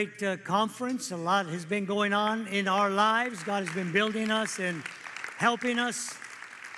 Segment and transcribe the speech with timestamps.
[0.00, 1.10] great uh, conference.
[1.10, 3.42] A lot has been going on in our lives.
[3.42, 4.82] God has been building us and
[5.36, 6.14] helping us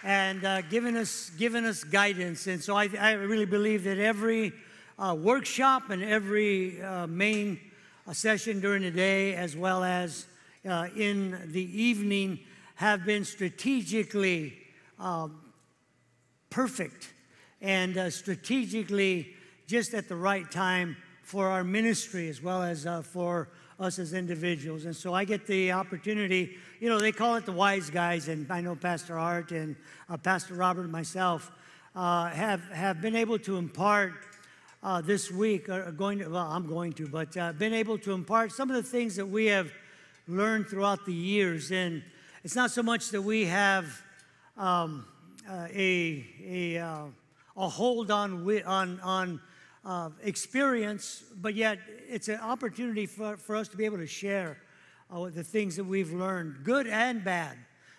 [0.02, 2.48] and uh, giving us giving us guidance.
[2.48, 4.52] And so I, I really believe that every
[4.98, 7.60] uh, workshop and every uh, main
[8.08, 10.26] uh, session during the day, as well as
[10.68, 12.40] uh, in the evening,
[12.74, 14.58] have been strategically
[14.98, 15.40] um,
[16.50, 17.12] perfect
[17.60, 19.28] and strategically
[19.68, 20.96] just at the right time
[21.32, 23.48] for our ministry as well as uh, for
[23.80, 24.84] us as individuals.
[24.84, 28.46] And so I get the opportunity, you know, they call it the wise guys, and
[28.52, 29.74] I know Pastor Art and
[30.10, 31.50] uh, Pastor Robert and myself
[31.96, 34.12] uh, have, have been able to impart
[34.82, 38.12] uh, this week, or going to, well, I'm going to, but uh, been able to
[38.12, 39.72] impart some of the things that we have
[40.28, 41.72] learned throughout the years.
[41.72, 42.02] And
[42.44, 43.86] it's not so much that we have
[44.58, 45.06] um,
[45.48, 47.04] uh, a, a, uh,
[47.56, 49.40] a hold on, on, on
[49.84, 54.58] uh, experience, but yet it's an opportunity for, for us to be able to share
[55.10, 57.56] uh, the things that we've learned, good and bad.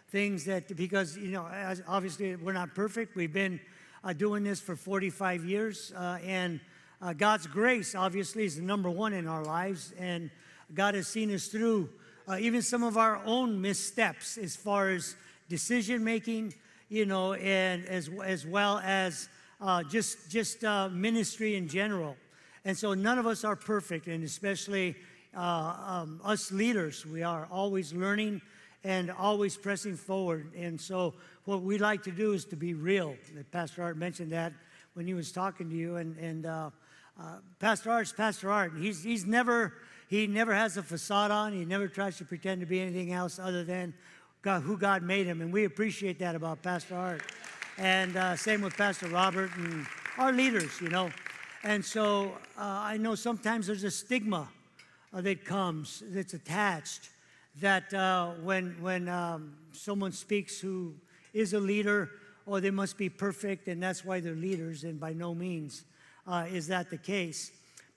[0.09, 1.47] Things that, because, you know,
[1.87, 3.15] obviously we're not perfect.
[3.15, 3.59] We've been
[4.03, 6.59] uh, doing this for 45 years, uh, and
[7.01, 10.29] uh, God's grace, obviously, is the number one in our lives, and
[10.73, 11.89] God has seen us through
[12.27, 15.15] uh, even some of our own missteps as far as
[15.49, 16.53] decision making,
[16.89, 19.29] you know, and as, as well as
[19.63, 22.17] uh, just, just uh, ministry in general.
[22.65, 24.95] And so none of us are perfect, and especially
[25.35, 28.41] uh, um, us leaders, we are always learning
[28.83, 30.53] and always pressing forward.
[30.53, 31.13] And so
[31.45, 33.15] what we like to do is to be real.
[33.51, 34.51] Pastor Art mentioned that
[34.93, 36.69] when he was talking to you, and, and uh,
[37.19, 38.73] uh, Pastor Art's Pastor Art.
[38.77, 39.73] He's, he's never,
[40.09, 41.53] he never has a facade on.
[41.53, 43.93] He never tries to pretend to be anything else other than
[44.41, 45.41] God, who God made him.
[45.41, 47.21] And we appreciate that about Pastor Art.
[47.79, 49.87] And uh, same with Pastor Robert and
[50.19, 51.09] our leaders, you know.
[51.63, 54.47] And so uh, I know sometimes there's a stigma
[55.11, 57.09] uh, that comes, that's attached,
[57.61, 60.93] that uh, when, when um, someone speaks who
[61.33, 62.11] is a leader,
[62.45, 65.83] or oh, they must be perfect, and that's why they're leaders, and by no means
[66.27, 67.51] uh, is that the case.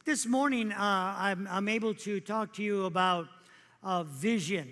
[0.06, 3.26] This morning, uh, I'm, I'm, able to talk to you about
[4.06, 4.70] vision.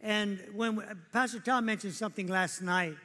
[0.00, 0.82] And when
[1.12, 2.96] Pastor Tom mentioned something last night,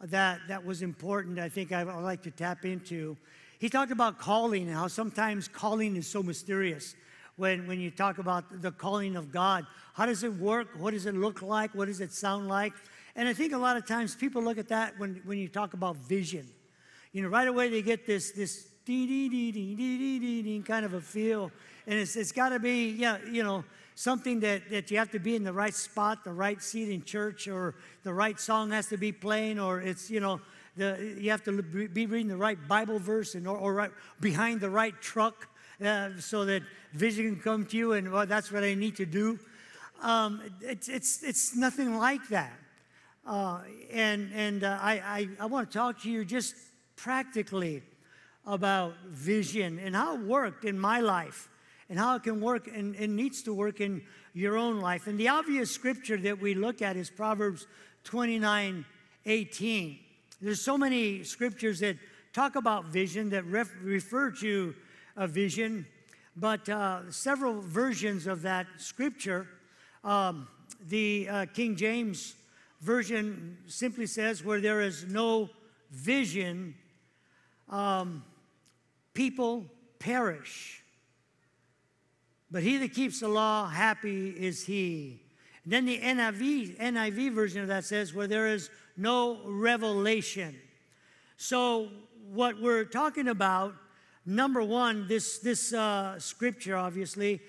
[0.00, 3.16] that, that was important, I think I would like to tap into.
[3.58, 6.94] He talked about calling and how sometimes calling is so mysterious.
[7.36, 10.68] When, when you talk about the calling of God, how does it work?
[10.78, 11.74] What does it look like?
[11.74, 12.72] What does it sound like?
[13.14, 15.74] And I think a lot of times people look at that when, when you talk
[15.74, 16.46] about vision.
[17.12, 20.62] You know, right away they get this, this dee dee dee dee dee dee dee
[20.62, 21.50] kind of a feel.
[21.86, 23.64] And it's, it's got to be, yeah, you know,
[23.96, 27.02] something that, that you have to be in the right spot, the right seat in
[27.02, 27.74] church, or
[28.04, 30.38] the right song has to be playing, or it's, you know,
[30.76, 33.90] the, you have to be reading the right Bible verse and, or, or right
[34.20, 35.48] behind the right truck
[35.82, 36.62] uh, so that
[36.92, 39.38] vision can come to you, and well, that's what I need to do.
[40.02, 42.52] Um, it's, it's, it's nothing like that.
[43.26, 46.54] Uh, and and uh, I, I, I want to talk to you just
[46.94, 47.82] practically
[48.46, 51.48] about vision and how it worked in my life
[51.88, 54.02] and how it can work and, and needs to work in
[54.34, 55.06] your own life.
[55.06, 57.66] And the obvious scripture that we look at is Proverbs
[58.04, 58.84] 29
[59.28, 59.98] 18.
[60.40, 61.96] There's so many scriptures that
[62.32, 64.74] talk about vision, that ref, refer to
[65.16, 65.86] a vision,
[66.36, 69.48] but uh, several versions of that scripture.
[70.04, 70.46] Um,
[70.88, 72.36] the uh, King James
[72.80, 75.48] Version simply says, Where there is no
[75.90, 76.74] vision,
[77.68, 78.22] um,
[79.14, 79.64] people
[79.98, 80.82] perish.
[82.50, 85.20] But he that keeps the law, happy is he.
[85.64, 90.56] And then the NIV, NIV version of that says, where there is no revelation.
[91.36, 91.88] So,
[92.32, 93.74] what we're talking about,
[94.24, 97.40] number one, this, this uh, scripture, obviously,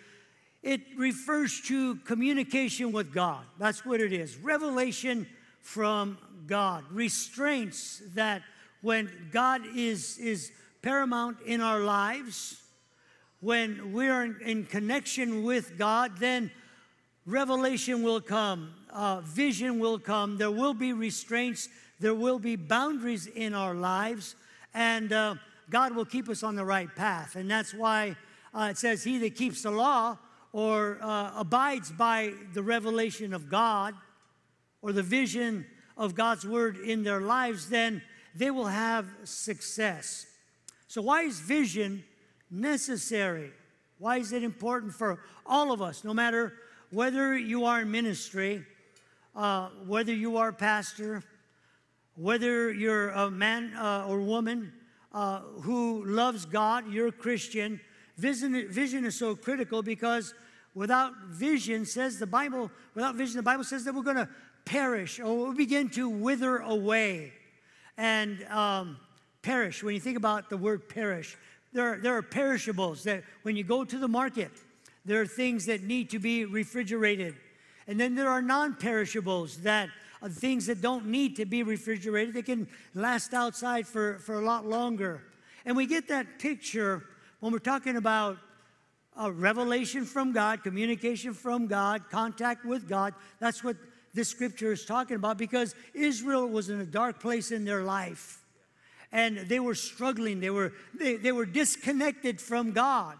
[0.62, 3.44] it refers to communication with God.
[3.57, 4.38] That's what it is.
[4.38, 5.28] Revelation
[5.62, 6.84] from God.
[6.91, 8.42] Restraints that
[8.81, 10.51] when God is, is
[10.81, 12.62] paramount in our lives,
[13.39, 16.51] when we're in, in connection with God, then
[17.25, 21.69] revelation will come, uh, vision will come, there will be restraints,
[22.00, 24.36] there will be boundaries in our lives,
[24.74, 25.36] and uh,
[25.69, 27.36] God will keep us on the right path.
[27.36, 28.16] And that's why
[28.54, 30.18] uh, it says, He that keeps the law
[30.54, 33.94] or uh, abides by the revelation of God
[34.81, 35.66] or the vision
[35.98, 38.01] of God's word in their lives, then
[38.36, 40.25] they will have success.
[40.88, 42.04] So, why is vision?
[42.50, 43.52] Necessary.
[44.00, 46.54] Why is it important for all of us, no matter
[46.92, 48.66] whether you are in ministry,
[49.36, 51.24] uh, whether you are a pastor,
[52.16, 54.74] whether you're a man uh, or woman
[55.14, 57.80] uh, who loves God, you're a Christian.
[58.18, 60.34] Vision, vision is so critical because
[60.74, 64.30] without vision says the Bible, without vision, the Bible says that we're going to
[64.66, 67.34] perish or we'll begin to wither away.
[67.98, 68.98] And um,
[69.42, 71.38] perish, when you think about the word perish,
[71.77, 74.51] there, there are perishables that when you go to the market,
[75.06, 77.35] there are things that need to be refrigerated.
[77.88, 79.89] And then there are non perishables that
[80.24, 82.33] are things that don't need to be refrigerated.
[82.33, 85.21] They can last outside for, for a lot longer.
[85.65, 87.03] And we get that picture
[87.41, 88.38] when we're talking about
[89.15, 93.13] a revelation from God, communication from God, contact with God.
[93.39, 93.77] That's what
[94.15, 98.44] this scripture is talking about because Israel was in a dark place in their life.
[99.12, 100.39] And they were struggling.
[100.39, 103.18] They were, they, they were disconnected from God.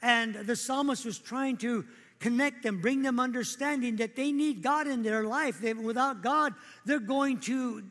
[0.00, 1.84] And the psalmist was trying to
[2.20, 5.60] connect them, bring them understanding that they need God in their life.
[5.60, 6.54] They, without God,
[6.84, 7.84] they're going to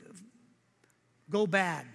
[1.29, 1.85] go bad,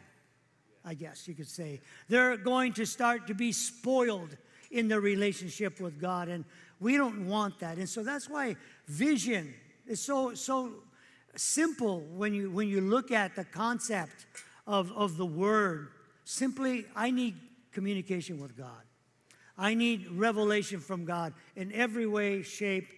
[0.85, 1.81] I guess you could say.
[2.09, 4.37] They're going to start to be spoiled
[4.71, 6.29] in their relationship with God.
[6.29, 6.45] And
[6.81, 7.79] we don't want that.
[7.79, 8.57] And so that's why
[8.87, 9.55] vision
[9.87, 10.73] is so, so
[11.37, 14.27] simple when you, when you look at the concept
[14.67, 15.89] of, of the word.
[16.25, 17.35] Simply, I need
[17.73, 18.83] communication with God.
[19.59, 22.93] I need revelation from God in every way, shape,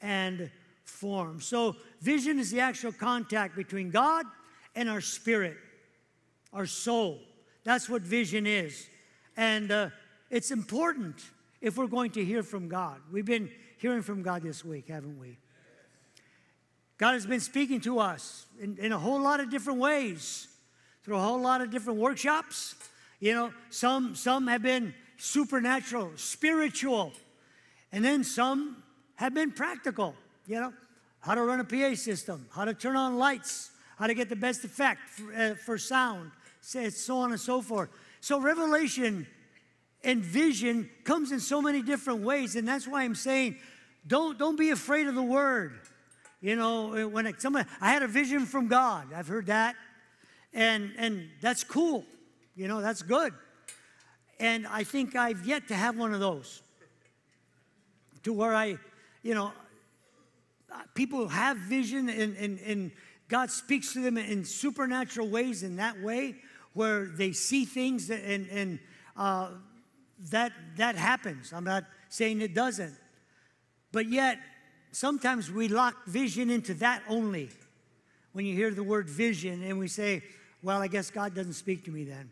[0.00, 0.50] and
[0.84, 1.40] form.
[1.40, 4.24] So, vision is the actual contact between God
[4.74, 5.56] and our spirit,
[6.52, 7.20] our soul.
[7.64, 8.88] That's what vision is.
[9.36, 9.90] And uh,
[10.30, 11.16] it's important
[11.60, 13.00] if we're going to hear from God.
[13.12, 15.38] We've been hearing from God this week, haven't we?
[16.96, 20.48] God has been speaking to us in, in a whole lot of different ways,
[21.08, 22.74] through a whole lot of different workshops.
[23.18, 27.12] You know, some, some have been supernatural, spiritual,
[27.92, 28.82] and then some
[29.14, 30.14] have been practical.
[30.46, 30.72] You know,
[31.20, 34.36] how to run a PA system, how to turn on lights, how to get the
[34.36, 37.88] best effect for, uh, for sound, so on and so forth.
[38.20, 39.26] So, revelation
[40.04, 43.56] and vision comes in so many different ways, and that's why I'm saying,
[44.06, 45.80] don't don't be afraid of the word.
[46.42, 49.74] You know, when it, someone I had a vision from God, I've heard that,
[50.52, 52.04] and and that's cool.
[52.56, 53.32] You know, that's good.
[54.40, 56.62] And I think I've yet to have one of those
[58.22, 58.78] to where I,
[59.22, 59.52] you know,
[60.94, 62.92] people have vision and, and, and
[63.28, 66.36] God speaks to them in supernatural ways in that way
[66.72, 68.78] where they see things and, and
[69.16, 69.50] uh,
[70.30, 71.52] that, that happens.
[71.52, 72.94] I'm not saying it doesn't.
[73.92, 74.38] But yet,
[74.92, 77.50] sometimes we lock vision into that only.
[78.32, 80.22] When you hear the word vision and we say,
[80.62, 82.30] well, I guess God doesn't speak to me then.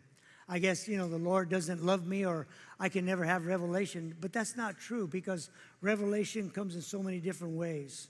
[0.49, 2.47] I guess, you know, the Lord doesn't love me or
[2.79, 4.15] I can never have revelation.
[4.21, 5.49] But that's not true because
[5.81, 8.07] revelation comes in so many different ways.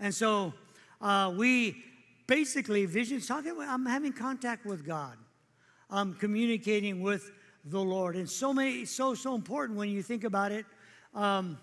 [0.00, 0.54] And so
[1.00, 1.82] uh, we
[2.26, 5.16] basically, vision's talking I'm having contact with God.
[5.90, 7.30] I'm communicating with
[7.64, 8.16] the Lord.
[8.16, 10.64] And so many, so, so important when you think about it.
[11.14, 11.58] Um,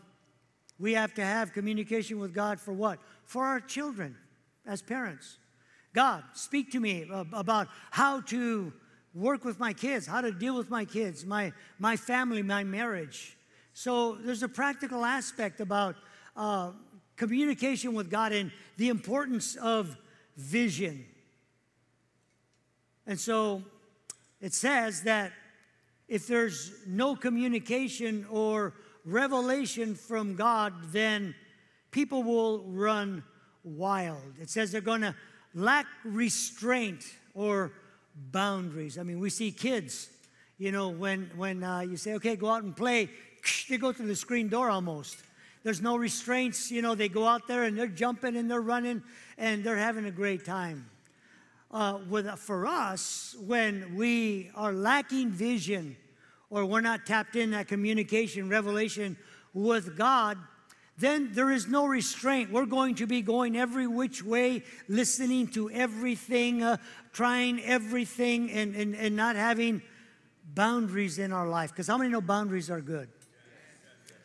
[0.79, 2.99] we have to have communication with God for what?
[3.23, 4.15] For our children
[4.65, 5.37] as parents.
[5.95, 8.73] God, speak to me about how to
[9.13, 13.37] work with my kids, how to deal with my kids, my, my family, my marriage.
[13.73, 15.95] So there's a practical aspect about
[16.35, 16.71] uh,
[17.15, 19.95] communication with God and the importance of
[20.35, 21.05] vision.
[23.07, 23.63] And so
[24.41, 25.31] it says that
[26.09, 28.73] if there's no communication or
[29.05, 31.35] revelation from God, then
[31.91, 33.23] people will run
[33.63, 34.33] wild.
[34.41, 35.15] It says they're going to
[35.55, 37.71] lack restraint or
[38.31, 38.97] boundaries.
[38.97, 40.09] I mean, we see kids,
[40.57, 43.09] you know, when, when uh, you say, okay, go out and play,
[43.69, 45.17] they go through the screen door almost.
[45.63, 46.69] There's no restraints.
[46.69, 49.01] You know, they go out there and they're jumping and they're running
[49.37, 50.89] and they're having a great time.
[51.71, 55.97] Uh, with, for us, when we are lacking vision
[56.49, 59.17] or we're not tapped in that communication, revelation
[59.53, 60.37] with God,
[60.97, 62.51] then there is no restraint.
[62.51, 66.77] We're going to be going every which way, listening to everything, uh,
[67.11, 69.81] trying everything, and, and, and not having
[70.53, 71.71] boundaries in our life.
[71.71, 73.09] Because how many know boundaries are good?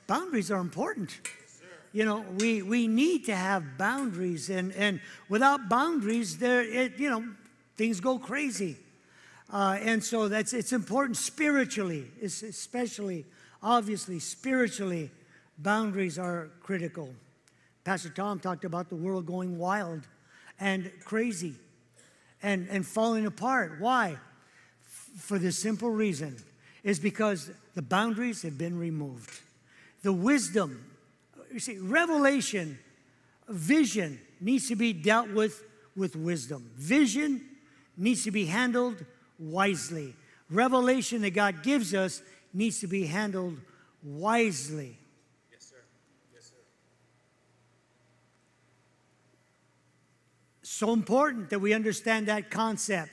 [0.06, 1.20] Boundaries are important.
[1.92, 7.10] You know, we, we need to have boundaries, and, and without boundaries, there, it, you
[7.10, 7.24] know,
[7.76, 8.76] things go crazy.
[9.52, 13.26] Uh, and so that's it's important spiritually, especially,
[13.60, 15.10] obviously, spiritually
[15.62, 17.14] boundaries are critical.
[17.84, 20.06] Pastor Tom talked about the world going wild
[20.58, 21.54] and crazy
[22.42, 23.76] and, and falling apart.
[23.78, 24.16] Why?
[25.16, 26.36] For the simple reason
[26.82, 29.40] is because the boundaries have been removed.
[30.02, 30.84] The wisdom,
[31.52, 32.78] you see, revelation,
[33.48, 35.64] vision needs to be dealt with
[35.96, 36.70] with wisdom.
[36.76, 37.42] Vision
[37.96, 39.04] needs to be handled
[39.38, 40.14] wisely.
[40.48, 43.58] Revelation that God gives us needs to be handled
[44.02, 44.99] wisely.
[50.80, 53.10] So important that we understand that concept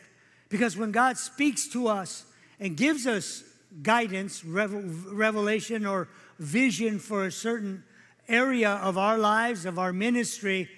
[0.47, 2.23] because when God speaks to us
[2.61, 3.43] and gives us
[3.83, 6.07] guidance, revelation, or
[6.39, 7.83] vision for a certain
[8.29, 10.69] area of our lives, of our ministry,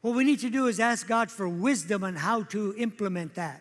[0.00, 3.60] what we need to do is ask God for wisdom on how to implement that.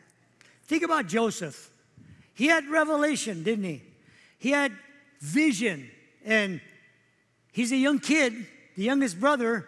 [0.65, 1.71] Think about Joseph.
[2.35, 3.81] He had revelation, didn't he?
[4.37, 4.71] He had
[5.19, 5.89] vision,
[6.23, 6.61] and
[7.53, 9.65] he's a young kid, the youngest brother,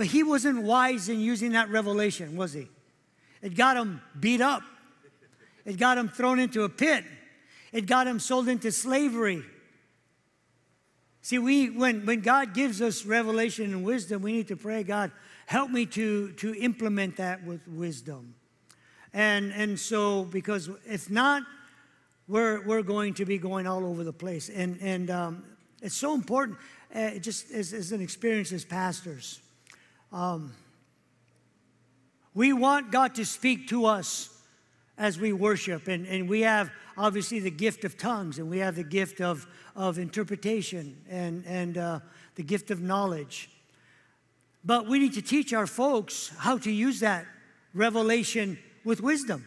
[0.00, 2.68] but he wasn't wise in using that revelation, was he?
[3.42, 4.62] It got him beat up,
[5.66, 7.04] it got him thrown into a pit,
[7.70, 9.42] it got him sold into slavery.
[11.20, 15.12] See, we when, when God gives us revelation and wisdom, we need to pray, God,
[15.44, 18.34] help me to, to implement that with wisdom.
[19.12, 21.42] And, and so, because if not,
[22.26, 24.48] we're, we're going to be going all over the place.
[24.48, 25.44] And, and um,
[25.82, 26.56] it's so important,
[26.94, 29.40] uh, just as, as an experience as pastors.
[30.12, 30.52] Um,
[32.34, 34.28] we want God to speak to us
[34.98, 38.76] as we worship, and, and we have obviously the gift of tongues, and we have
[38.76, 42.00] the gift of, of interpretation and, and uh,
[42.34, 43.50] the gift of knowledge.
[44.64, 47.24] But we need to teach our folks how to use that
[47.72, 49.46] revelation with wisdom.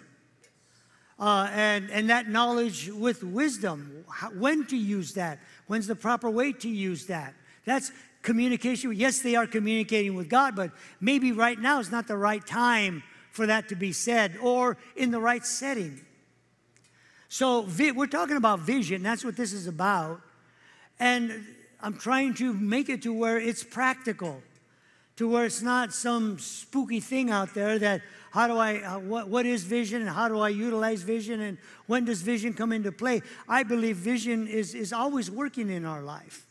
[1.19, 6.29] Uh, and, and that knowledge with wisdom, how, when to use that, when's the proper
[6.29, 7.33] way to use that.
[7.65, 7.91] That's
[8.23, 8.91] communication.
[8.93, 13.03] Yes, they are communicating with God, but maybe right now is not the right time
[13.31, 16.01] for that to be said or in the right setting.
[17.29, 19.03] So we're talking about vision.
[19.03, 20.21] That's what this is about.
[20.99, 21.45] And
[21.81, 24.41] I'm trying to make it to where it's practical
[25.17, 28.01] to where it's not some spooky thing out there that
[28.31, 32.05] how do I, what, what is vision and how do I utilize vision and when
[32.05, 33.21] does vision come into play?
[33.47, 36.47] I believe vision is, is always working in our life.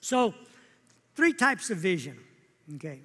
[0.00, 0.34] So,
[1.14, 2.18] three types of vision,
[2.76, 3.00] okay?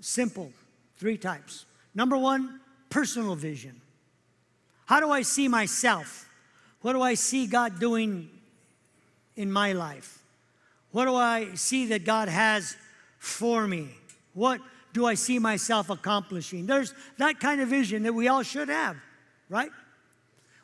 [0.00, 0.52] Simple,
[0.96, 1.66] three types.
[1.94, 3.80] Number one, personal vision.
[4.86, 6.28] How do I see myself?
[6.80, 8.28] What do I see God doing
[9.36, 10.22] in my life?
[10.90, 12.76] What do I see that God has
[13.18, 13.88] for me?
[14.34, 14.60] What
[14.92, 16.66] do I see myself accomplishing?
[16.66, 18.96] There's that kind of vision that we all should have,
[19.48, 19.70] right?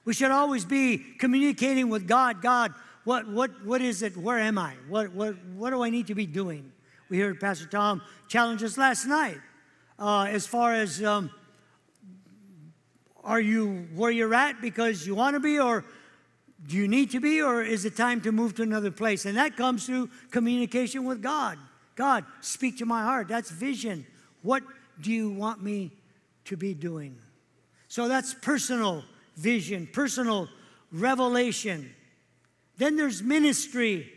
[0.04, 2.42] We should always be communicating with God.
[2.42, 2.74] God,
[3.08, 4.18] what, what, what is it?
[4.18, 4.74] Where am I?
[4.86, 6.70] What, what, what do I need to be doing?
[7.08, 9.38] We heard Pastor Tom challenge us last night
[9.98, 11.30] uh, as far as um,
[13.24, 15.86] are you where you're at because you want to be, or
[16.66, 19.24] do you need to be, or is it time to move to another place?
[19.24, 21.56] And that comes through communication with God.
[21.96, 23.28] God, speak to my heart.
[23.28, 24.06] That's vision.
[24.42, 24.62] What
[25.00, 25.92] do you want me
[26.44, 27.16] to be doing?
[27.88, 29.02] So that's personal
[29.34, 30.46] vision, personal
[30.92, 31.94] revelation.
[32.78, 34.10] Then there's ministry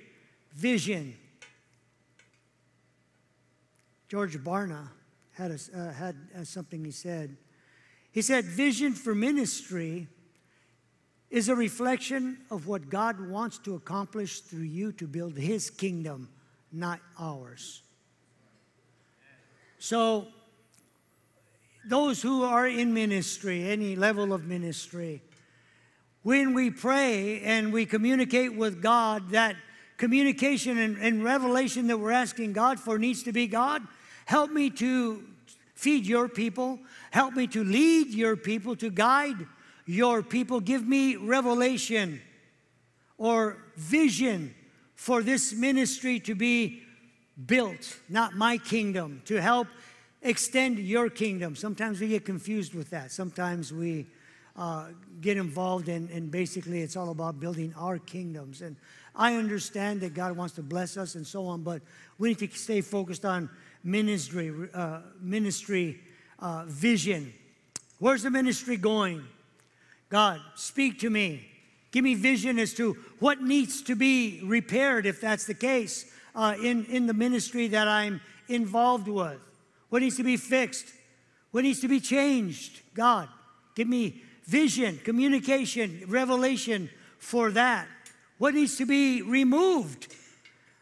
[0.53, 1.15] vision.
[4.07, 4.89] George Barna
[5.33, 7.37] had, a, uh, had uh, something he said.
[8.11, 10.07] He said, Vision for ministry
[11.31, 16.29] is a reflection of what God wants to accomplish through you to build His kingdom,
[16.71, 17.81] not ours.
[19.79, 20.27] So,
[21.89, 25.23] those who are in ministry, any level of ministry,
[26.23, 29.55] when we pray and we communicate with God, that
[29.97, 33.81] communication and, and, revelation that we're asking God for needs to be God,
[34.25, 35.23] help me to
[35.73, 36.79] feed your people,
[37.11, 39.47] help me to lead your people, to guide
[39.85, 40.59] your people.
[40.59, 42.21] Give me revelation
[43.17, 44.53] or vision
[44.95, 46.83] for this ministry to be
[47.45, 49.67] built, not my kingdom, to help
[50.21, 51.55] extend your kingdom.
[51.55, 53.11] Sometimes we get confused with that.
[53.11, 54.05] Sometimes we
[54.55, 54.87] uh,
[55.21, 58.61] get involved in, and basically it's all about building our kingdoms.
[58.61, 58.75] And
[59.15, 61.81] I understand that God wants to bless us and so on, but
[62.17, 63.49] we need to stay focused on
[63.83, 65.99] ministry, uh, ministry
[66.39, 67.33] uh, vision.
[67.99, 69.23] Where's the ministry going?
[70.09, 71.47] God, speak to me.
[71.91, 76.05] Give me vision as to what needs to be repaired, if that's the case,
[76.35, 79.39] uh, in, in the ministry that I'm involved with.
[79.89, 80.85] What needs to be fixed?
[81.51, 82.81] What needs to be changed?
[82.93, 83.27] God,
[83.75, 87.87] give me vision, communication, revelation for that.
[88.37, 90.15] What needs to be removed?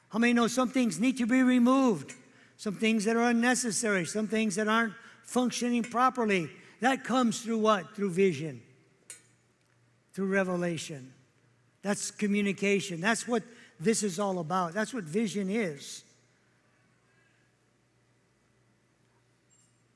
[0.09, 2.13] How many know some things need to be removed?
[2.57, 6.49] Some things that are unnecessary, some things that aren't functioning properly.
[6.81, 7.95] That comes through what?
[7.95, 8.61] Through vision
[10.19, 11.13] through revelation.
[11.81, 12.99] That's communication.
[12.99, 13.41] That's what
[13.79, 14.73] this is all about.
[14.73, 16.03] That's what vision is.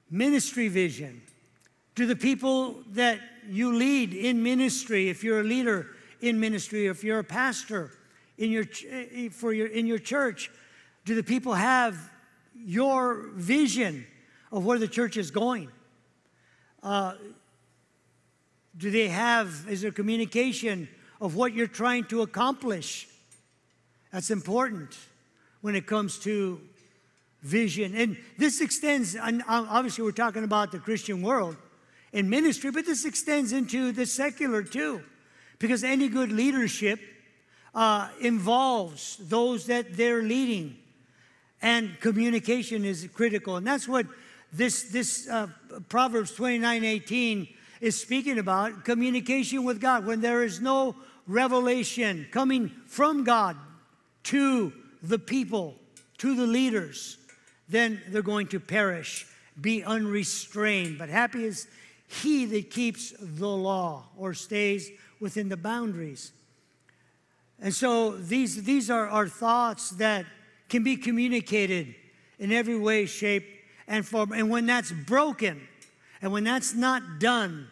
[0.09, 1.21] Ministry vision.
[1.95, 5.87] To the people that you lead in ministry, if you're a leader
[6.21, 7.91] in ministry, if you're a pastor
[8.37, 10.49] in your, eh, for your, in your church,
[11.05, 12.11] do the people have
[12.55, 14.05] your vision
[14.51, 15.69] of where the church is going?
[16.81, 17.13] Uh,
[18.77, 20.87] do they have, is there communication
[21.21, 23.07] of what you're trying to accomplish?
[24.11, 24.97] That's important
[25.61, 26.59] when it comes to
[27.41, 27.95] vision.
[27.95, 31.55] And this extends, and obviously, we're talking about the Christian world
[32.13, 35.01] in ministry, but this extends into the secular too,
[35.59, 36.99] because any good leadership
[37.75, 40.77] uh, involves those that they're leading,
[41.61, 43.57] and communication is critical.
[43.57, 44.05] And that's what
[44.51, 45.47] this, this uh,
[45.89, 47.47] Proverbs 29 18
[47.81, 50.05] is speaking about communication with God.
[50.05, 50.95] When there is no
[51.27, 53.57] revelation coming from God
[54.23, 55.75] to the people,
[56.19, 57.17] to the leaders,
[57.67, 59.25] then they're going to perish,
[59.59, 60.97] be unrestrained.
[60.97, 61.67] But happy is
[62.13, 64.89] he that keeps the law or stays
[65.19, 66.31] within the boundaries.
[67.59, 70.25] And so these, these are our thoughts that
[70.69, 71.95] can be communicated
[72.39, 73.45] in every way, shape,
[73.87, 74.31] and form.
[74.31, 75.67] And when that's broken,
[76.21, 77.67] and when that's not done,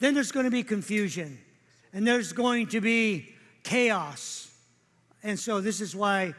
[0.00, 1.38] then there's going to be confusion
[1.92, 4.50] and there's going to be chaos.
[5.22, 6.34] And so, this is why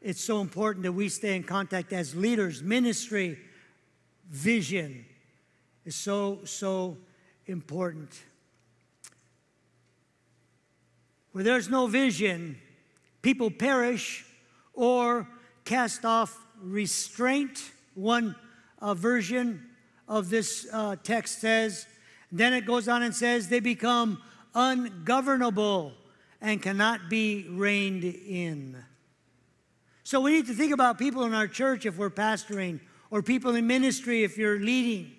[0.00, 2.62] it's so important that we stay in contact as leaders.
[2.62, 3.38] Ministry,
[4.30, 5.04] vision
[5.84, 6.96] is so, so
[7.46, 8.22] important.
[11.32, 12.58] Where there's no vision,
[13.22, 14.24] people perish
[14.74, 15.28] or
[15.64, 17.72] cast off restraint.
[17.94, 18.36] One
[18.80, 19.68] uh, version
[20.08, 21.86] of this uh, text says,
[22.30, 24.22] then it goes on and says, they become
[24.54, 25.92] ungovernable
[26.40, 28.76] and cannot be reined in.
[30.04, 33.54] So we need to think about people in our church if we're pastoring, or people
[33.54, 35.12] in ministry if you're leading.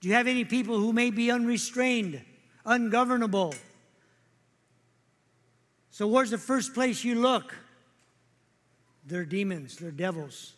[0.00, 2.22] Do you have any people who may be unrestrained,
[2.64, 3.54] ungovernable?
[5.90, 7.54] So, where's the first place you look?
[9.06, 10.52] They're demons, they're devils,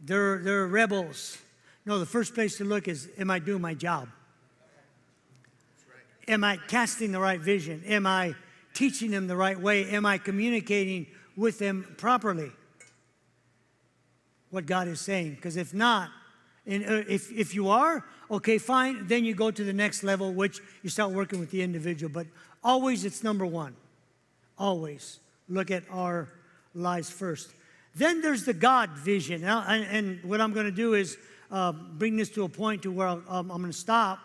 [0.00, 1.38] they're, they're rebels.
[1.86, 4.08] No, the first place to look is Am I doing my job?
[6.26, 7.82] Am I casting the right vision?
[7.86, 8.34] Am I
[8.74, 9.88] teaching them the right way?
[9.90, 12.52] Am I communicating with them properly?
[14.50, 15.36] What God is saying.
[15.36, 16.10] Because if not,
[16.68, 20.32] and uh, if, if you are, okay, fine, then you go to the next level,
[20.34, 22.12] which you start working with the individual.
[22.12, 22.26] But
[22.62, 23.74] always it's number one.
[24.58, 26.28] Always look at our
[26.74, 27.50] lives first.
[27.96, 29.44] Then there's the God vision.
[29.44, 31.16] And, and what I'm going to do is
[31.50, 34.20] uh, bring this to a point to where um, I'm going to stop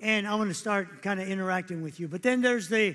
[0.00, 2.06] and I'm going to start kind of interacting with you.
[2.06, 2.94] But then there's the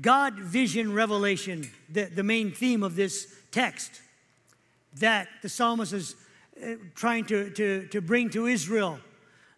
[0.00, 4.00] God vision revelation, the, the main theme of this text
[4.98, 6.16] that the psalmist is
[6.94, 8.98] trying to, to, to bring to Israel.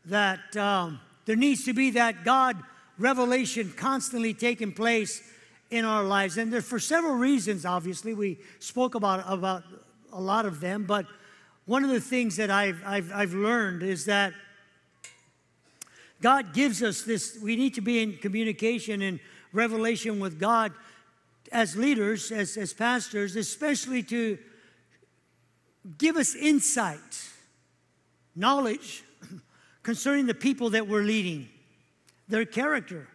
[0.07, 2.57] That um, there needs to be that God
[2.99, 5.23] revelation constantly taking place
[5.71, 6.39] in our lives.
[6.39, 9.65] And there, for several reasons, obviously, we spoke about, about
[10.13, 10.85] a lot of them.
[10.85, 11.07] But
[11.67, 14.33] one of the things that I've, I've, I've learned is that
[16.23, 19.21] God gives us this, we need to be in communication and
[19.53, 20.73] revelation with God
[21.53, 24.39] as leaders, as, as pastors, especially to
[25.99, 27.31] give us insight,
[28.35, 29.05] knowledge
[29.83, 31.49] concerning the people that we're leading,
[32.29, 33.09] their character,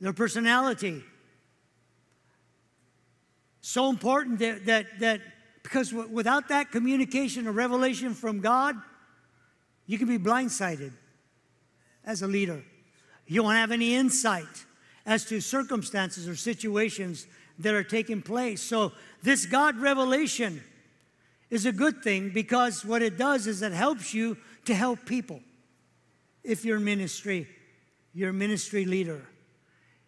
[0.00, 1.02] their personality.
[3.60, 5.20] So important that, that, that
[5.62, 8.76] because without that communication or revelation from God,
[9.86, 10.92] you can be blindsided
[12.04, 12.62] as a leader.
[13.26, 14.46] You won't have any insight
[15.04, 17.26] as to circumstances or situations
[17.58, 18.62] that are taking place.
[18.62, 20.62] So, this God revelation
[21.50, 25.40] is a good thing because what it does is it helps you to help people.
[26.44, 27.48] If you're ministry,
[28.12, 29.26] you're ministry leader,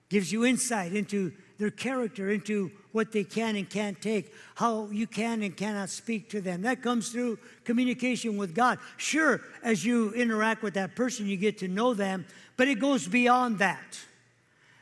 [0.08, 5.06] gives you insight into their character, into what they can and can't take, how you
[5.06, 6.62] can and cannot speak to them.
[6.62, 8.78] That comes through communication with God.
[8.96, 12.26] Sure, as you interact with that person, you get to know them,
[12.56, 13.98] but it goes beyond that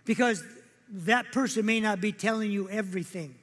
[0.04, 0.42] because
[0.90, 3.34] that person may not be telling you everything.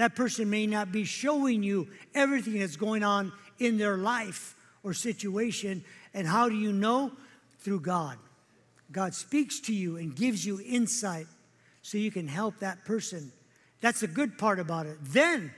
[0.00, 4.94] That person may not be showing you everything that's going on in their life or
[4.94, 5.84] situation.
[6.14, 7.12] And how do you know?
[7.58, 8.16] Through God.
[8.90, 11.26] God speaks to you and gives you insight
[11.82, 13.30] so you can help that person
[13.82, 14.96] that's the good part about it.
[15.02, 15.52] Then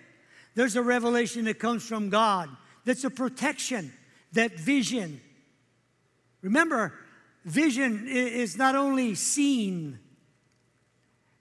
[0.57, 2.49] there's a revelation that comes from God
[2.85, 3.93] that's a protection,
[4.33, 5.21] that vision.
[6.41, 6.93] Remember,
[7.45, 10.01] vision is not only seen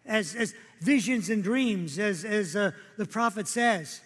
[0.05, 4.01] as, as visions and dreams, as, as uh, the prophet says,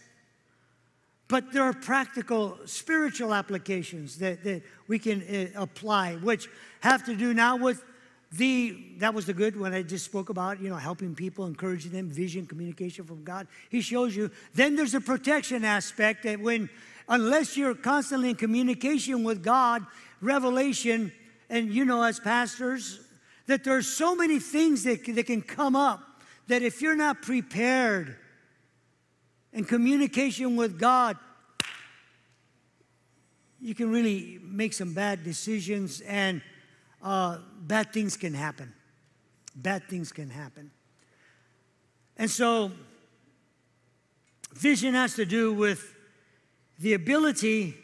[1.28, 6.48] but there are practical spiritual applications that, that we can uh, apply, which
[6.82, 7.84] have to do now with
[8.32, 11.92] the that was the good one I just spoke about, you know, helping people, encouraging
[11.92, 13.48] them, vision, communication from God.
[13.70, 14.30] He shows you.
[14.54, 16.70] Then there's a protection aspect that when
[17.08, 19.86] unless you're constantly in communication with God,
[20.22, 21.12] revelation,
[21.50, 23.00] and you know, as pastors,
[23.48, 26.15] that there's so many things that, that can come up
[26.48, 28.16] that if you're not prepared
[29.52, 31.18] in communication with God,
[33.60, 36.42] you can really make some bad decisions and
[37.02, 38.74] uh, bad things can happen.
[39.56, 40.72] Bad things can happen.
[42.18, 42.72] And so,
[44.54, 45.96] vision has to do with
[46.80, 47.76] the ability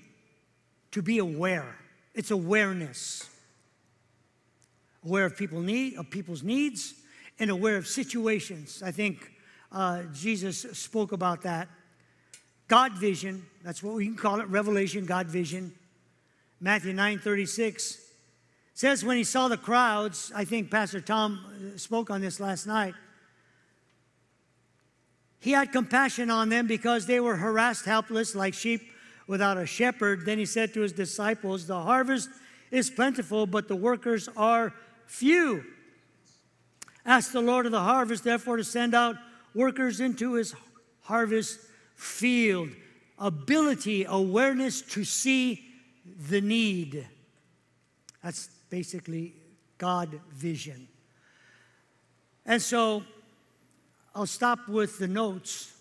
[0.92, 1.76] to be aware.
[2.14, 3.30] It's awareness.
[5.06, 6.94] Aware of people need, of people's needs,
[7.42, 8.84] and aware of situations.
[8.86, 9.32] I think
[9.72, 11.68] uh, Jesus spoke about that.
[12.68, 15.74] God vision, that's what we can call it, revelation, God vision.
[16.62, 18.00] Matthew 9 36
[18.76, 22.68] says when he saw the crowds, I think Pastor Tom uh, spoke on this last
[22.68, 22.94] night.
[25.40, 28.82] He had compassion on them because they were harassed, helpless, like sheep
[29.26, 30.28] without a shepherd.
[30.28, 32.30] Then he said to his disciples, The harvest
[32.70, 34.76] is plentiful, but the workers are
[35.08, 35.66] few.
[37.06, 39.16] Ask the Lord of the harvest, therefore, to send out
[39.54, 40.54] workers into his
[41.02, 41.60] harvest
[41.96, 42.70] field.
[43.18, 45.66] Ability, awareness to see
[46.30, 47.08] the need.
[48.24, 49.34] That's basically
[49.78, 50.88] God vision.
[52.46, 53.04] And so
[54.16, 55.74] I'll stop with the notes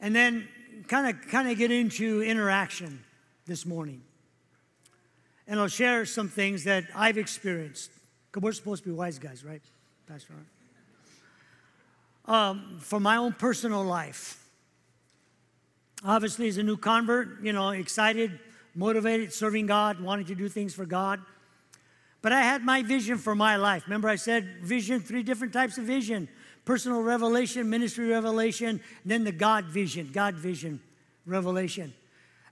[0.00, 0.48] and then
[0.88, 3.04] kind of kind of get into interaction
[3.46, 4.02] this morning.
[5.48, 7.90] And I'll share some things that I've experienced.
[8.30, 9.62] Because we're supposed to be wise guys, right,
[10.06, 10.34] Pastor
[12.26, 14.42] Um, for my own personal life.
[16.04, 18.38] Obviously, as a new convert, you know, excited,
[18.74, 21.20] motivated, serving God, wanting to do things for God.
[22.22, 23.84] But I had my vision for my life.
[23.86, 26.28] Remember, I said vision, three different types of vision
[26.64, 30.80] personal revelation, ministry revelation, then the God vision, God vision
[31.24, 31.94] revelation.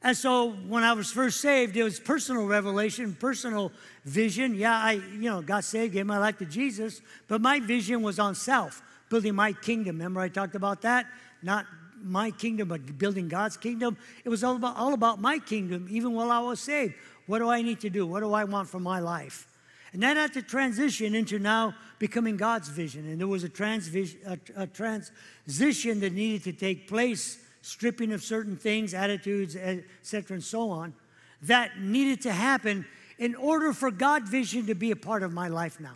[0.04, 3.72] And so when I was first saved, it was personal revelation, personal
[4.04, 4.54] vision.
[4.54, 8.18] Yeah, I, you know, got saved, gave my life to Jesus, but my vision was
[8.18, 9.96] on self, building my kingdom.
[9.96, 11.06] Remember I talked about that?
[11.42, 11.64] Not
[12.02, 13.96] my kingdom, but building God's kingdom.
[14.24, 16.92] It was all about, all about my kingdom, even while I was saved.
[17.26, 18.06] What do I need to do?
[18.06, 19.48] What do I want for my life?
[19.94, 23.08] And then had to transition into now becoming God's vision.
[23.08, 28.22] And there was a, transvision, a, a transition that needed to take place, stripping of
[28.22, 30.92] certain things, attitudes, etc., and so on,
[31.40, 32.84] that needed to happen
[33.18, 35.94] in order for God vision to be a part of my life now.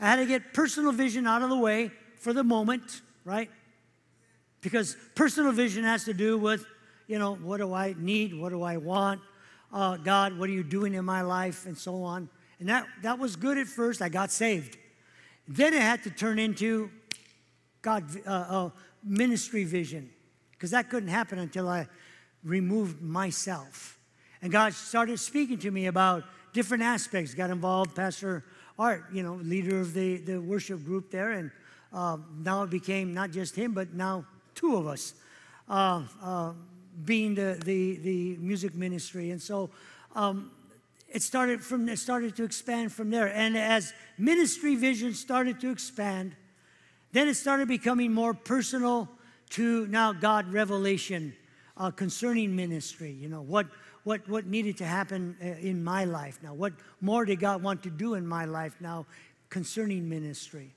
[0.00, 3.48] I had to get personal vision out of the way for the moment, right?
[4.60, 6.66] Because personal vision has to do with,
[7.06, 8.34] you know, what do I need?
[8.34, 9.20] What do I want?
[9.72, 11.64] Uh, God, what are you doing in my life?
[11.64, 12.28] And so on.
[12.58, 14.02] And that, that was good at first.
[14.02, 14.78] I got saved.
[15.46, 16.90] Then it had to turn into
[17.82, 18.70] God uh, uh,
[19.04, 20.10] ministry vision
[20.64, 21.86] because that couldn't happen until I
[22.42, 23.98] removed myself.
[24.40, 26.24] And God started speaking to me about
[26.54, 27.34] different aspects.
[27.34, 28.46] Got involved, Pastor
[28.78, 31.32] Art, you know, leader of the, the worship group there.
[31.32, 31.50] And
[31.92, 34.24] uh, now it became not just him, but now
[34.54, 35.12] two of us
[35.68, 36.52] uh, uh,
[37.04, 39.32] being the, the, the music ministry.
[39.32, 39.68] And so
[40.14, 40.50] um,
[41.10, 43.28] it started from it started to expand from there.
[43.28, 46.34] And as ministry vision started to expand,
[47.12, 49.10] then it started becoming more personal
[49.54, 51.34] to now God revelation
[51.76, 53.10] uh, concerning ministry.
[53.10, 53.66] You know what
[54.04, 56.54] what what needed to happen uh, in my life now.
[56.54, 59.06] What more did God want to do in my life now
[59.50, 60.74] concerning ministry?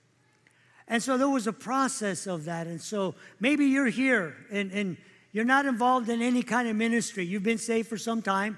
[0.88, 2.68] And so there was a process of that.
[2.68, 4.98] And so maybe you're here and, and
[5.34, 7.26] you're not involved in any kind of ministry.
[7.26, 8.58] You've been saved for some time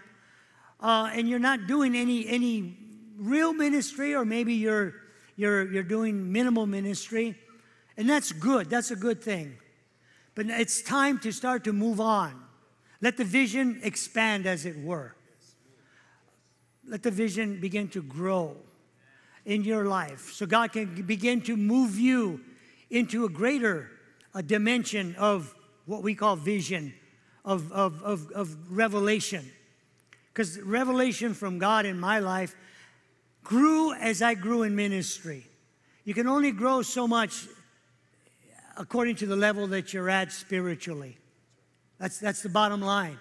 [0.80, 2.78] uh, and you're not doing any, any
[3.18, 4.96] real ministry, or maybe you're,
[5.36, 7.38] you're, you're doing minimal ministry,
[7.98, 8.70] and that's good.
[8.70, 9.58] That's a good thing.
[10.36, 12.40] But it's time to start to move on.
[13.02, 15.16] Let the vision expand, as it were.
[16.88, 18.58] Let the vision begin to grow
[19.46, 22.42] in your life so God can begin to move you
[22.90, 23.92] into a greater
[24.34, 26.94] a dimension of what we call vision,
[27.44, 29.50] of, of, of, of revelation.
[30.32, 32.56] Because revelation from God in my life
[33.44, 35.48] grew as I grew in ministry.
[36.04, 37.48] You can only grow so much
[38.80, 41.18] according to the level that you're at spiritually.
[42.00, 43.20] That's, that's the bottom line.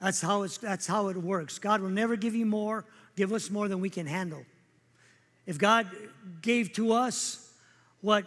[0.00, 1.58] That's how, it's, that's how it works.
[1.58, 2.84] God will never give you more,
[3.16, 4.44] give us more than we can handle.
[5.46, 5.88] If God
[6.42, 7.50] gave to us
[8.02, 8.24] what,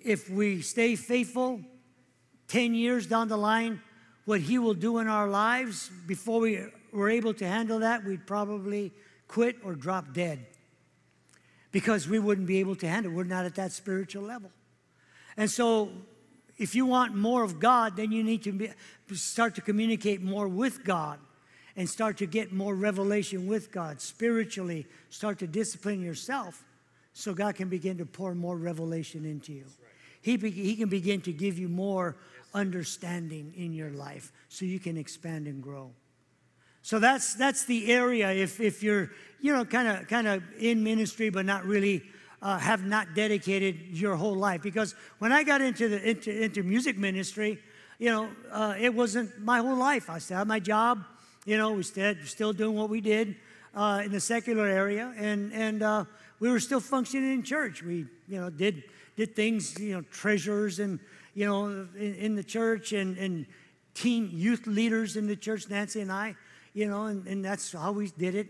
[0.00, 1.60] if we stay faithful,
[2.46, 3.82] 10 years down the line,
[4.26, 8.26] what He will do in our lives before we were able to handle that, we'd
[8.26, 8.92] probably
[9.26, 10.46] quit or drop dead
[11.72, 13.14] because we wouldn't be able to handle it.
[13.16, 14.52] We're not at that spiritual level.
[15.36, 15.90] And so
[16.58, 18.70] if you want more of God, then you need to be,
[19.14, 21.18] start to communicate more with God
[21.76, 24.86] and start to get more revelation with God spiritually.
[25.10, 26.64] Start to discipline yourself
[27.12, 29.66] so God can begin to pour more revelation into you.
[30.22, 32.16] He, be, he can begin to give you more
[32.54, 35.90] understanding in your life so you can expand and grow.
[36.82, 40.84] So that's that's the area if if you're you know kind of kind of in
[40.84, 42.02] ministry but not really
[42.44, 46.62] uh, have not dedicated your whole life because when I got into the into, into
[46.62, 47.58] music ministry,
[47.98, 50.10] you know, uh, it wasn't my whole life.
[50.10, 51.02] I still had my job,
[51.46, 53.36] you know, we still still doing what we did
[53.74, 56.04] uh, in the secular area, and and uh,
[56.38, 57.82] we were still functioning in church.
[57.82, 58.84] We you know did
[59.16, 61.00] did things you know treasures and
[61.34, 63.46] you know in, in the church and and
[63.94, 66.36] teen youth leaders in the church, Nancy and I,
[66.74, 68.48] you know, and, and that's how we did it.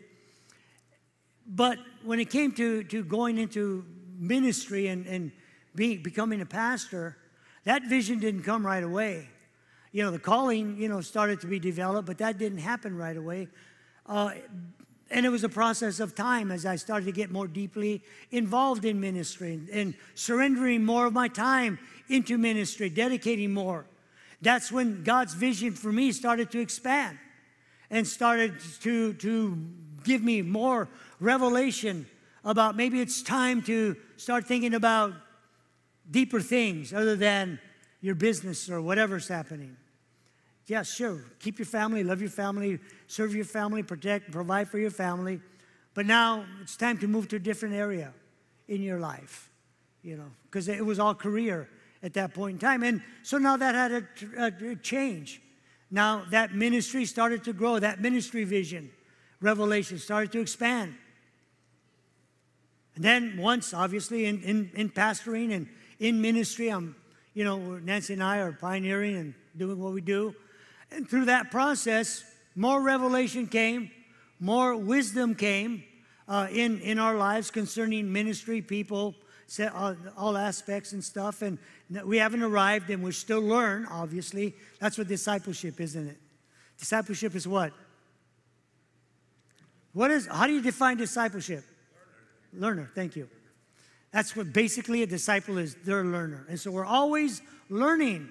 [1.47, 3.85] But when it came to, to going into
[4.19, 5.33] ministry and, and
[5.75, 7.17] becoming a pastor,
[7.65, 9.29] that vision didn't come right away.
[9.93, 13.17] You know, the calling, you know, started to be developed, but that didn't happen right
[13.17, 13.49] away.
[14.07, 14.33] Uh,
[15.11, 18.85] and it was a process of time as I started to get more deeply involved
[18.85, 21.79] in ministry and, and surrendering more of my time
[22.09, 23.87] into ministry, dedicating more.
[24.43, 27.19] That's when God's vision for me started to expand
[27.91, 29.59] and started to, to
[30.03, 30.89] give me more
[31.25, 32.07] revelation
[32.45, 35.15] about maybe it's time to start thinking about
[36.11, 37.59] deeper things other than
[38.01, 39.77] your business or whatever's happening.
[40.67, 41.25] Yeah, sure.
[41.41, 45.41] Keep your family, love your family, serve your family, protect, provide for your family.
[45.95, 48.13] But now it's time to move to a different area
[48.69, 49.51] in your life,
[50.03, 51.69] you know, because it was all career
[52.03, 52.83] at that point in time.
[52.83, 53.93] And so now that had
[54.39, 55.41] a, a change.
[55.91, 58.91] Now that ministry started to grow, that ministry vision,
[59.41, 60.95] revelation started to expand.
[62.97, 66.95] And then once, obviously, in, in, in pastoring and in ministry, I'm,
[67.35, 70.35] you know, Nancy and I are pioneering and doing what we do.
[70.91, 73.91] And through that process, more revelation came,
[74.39, 75.83] more wisdom came
[76.29, 79.15] uh, in, in our lives concerning ministry, people,
[79.75, 81.43] all, all aspects and stuff.
[81.43, 81.59] And
[82.05, 84.55] we haven't arrived and we're still learn, obviously.
[84.79, 86.19] That's what discipleship is, isn't it?
[86.79, 87.73] Discipleship is what?
[89.93, 91.65] What is, how do you define discipleship?
[92.57, 92.91] Learner.
[92.95, 93.29] thank you.
[94.13, 95.75] That's what basically a disciple is.
[95.85, 96.47] They're a learner.
[96.49, 98.29] And so we're always learning.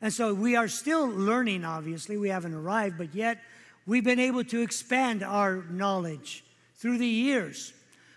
[0.00, 2.16] And so we are still learning, obviously.
[2.16, 3.38] We haven't arrived, but yet
[3.86, 6.44] we've been able to expand our knowledge
[6.76, 7.72] through the years,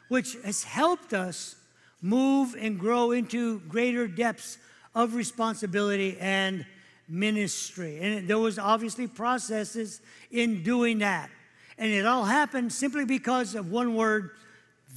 [0.08, 1.56] which has helped us
[2.02, 4.58] move and grow into greater depths
[4.94, 6.66] of responsibility and
[7.08, 8.00] ministry.
[8.00, 11.30] And there was obviously processes in doing that.
[11.78, 14.32] And it all happened simply because of one word,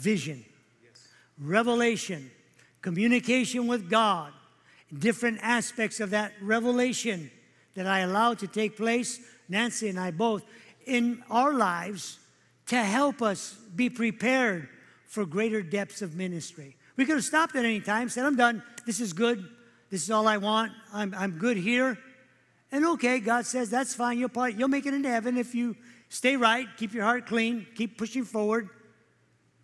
[0.03, 0.45] vision.
[0.83, 1.09] Yes.
[1.38, 2.31] Revelation,
[2.81, 4.33] communication with God,
[4.99, 7.31] different aspects of that revelation
[7.75, 10.45] that I allowed to take place, Nancy and I both,
[10.87, 12.19] in our lives
[12.67, 14.69] to help us be prepared
[15.07, 16.77] for greater depths of ministry.
[16.97, 18.62] We could have stopped at any time, said, I'm done.
[18.85, 19.47] This is good.
[19.91, 20.73] This is all I want.
[20.93, 21.99] I'm, I'm good here.
[22.71, 24.19] And okay, God says, that's fine.
[24.19, 25.77] You'll, probably, you'll make it into heaven if you
[26.09, 28.69] stay right, keep your heart clean, keep pushing forward.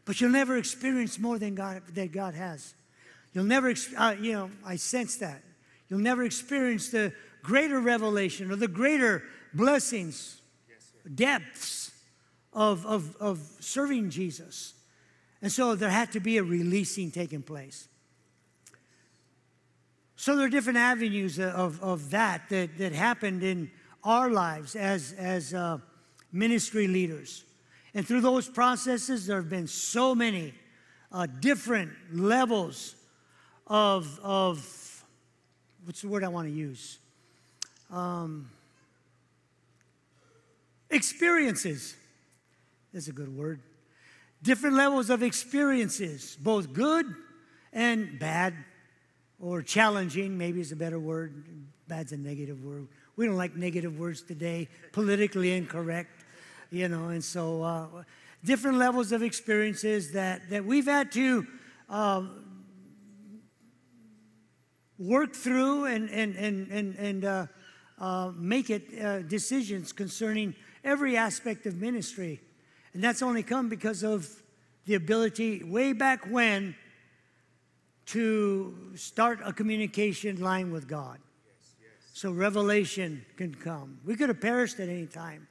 [0.09, 2.73] But you'll never experience more than God, that God has.
[3.35, 5.43] You'll never, uh, you know, I sense that.
[5.91, 11.91] You'll never experience the greater revelation or the greater blessings, yes, depths
[12.55, 14.73] of, of, of serving Jesus.
[15.43, 17.87] And so there had to be a releasing taking place.
[20.17, 23.71] So there are different avenues of, of that, that that happened in
[24.03, 25.77] our lives as, as uh,
[26.33, 27.45] ministry leaders.
[27.95, 30.55] And through those processes, there have been so many
[31.11, 32.95] uh, different levels
[33.67, 35.05] of, of,
[35.85, 36.99] what's the word I want to use?
[37.91, 38.51] Um,
[40.91, 41.97] experiences.
[42.93, 43.61] That's a good word
[44.43, 47.07] different levels of experiences, both good
[47.73, 48.55] and bad,
[49.41, 51.45] or challenging, maybe is a better word.
[51.87, 52.89] Bad's a negative word.
[53.17, 56.18] We don't like negative words today, politically incorrect,
[56.71, 57.87] you know, and so uh,
[58.45, 61.47] different levels of experiences that, that we've had to
[61.89, 62.23] uh,
[64.99, 67.47] work through and, and, and, and, and uh,
[67.99, 70.55] uh make it uh, decisions concerning
[70.85, 72.41] every aspect of ministry.
[72.95, 74.29] And that's only come because of
[74.87, 76.75] the ability, way back when,
[78.07, 81.19] to start a communication line with God.
[81.47, 82.11] Yes, yes.
[82.15, 83.99] So revelation can come.
[84.05, 85.47] We could have perished at any time.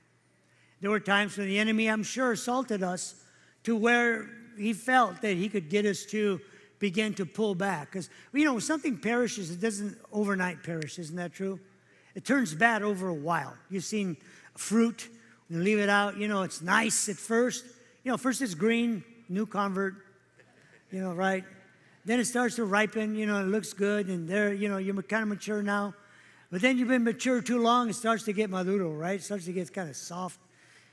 [0.81, 3.15] There were times when the enemy, I'm sure, assaulted us
[3.63, 6.39] to where he felt that he could get us to
[6.79, 7.91] begin to pull back.
[7.91, 10.99] Because, you know, something perishes, it doesn't overnight perish.
[10.99, 11.59] Isn't that true?
[12.15, 13.55] It turns bad over a while.
[13.69, 14.17] You've seen
[14.55, 15.09] fruit,
[15.49, 17.65] you leave it out, you know, it's nice at first.
[18.03, 19.95] You know, first it's green, new convert,
[20.91, 21.43] you know, right?
[22.05, 24.99] Then it starts to ripen, you know, it looks good, and there, you know, you're
[25.03, 25.93] kind of mature now.
[26.49, 29.19] But then you've been mature too long, it starts to get maduro, right?
[29.19, 30.39] It starts to get kind of soft,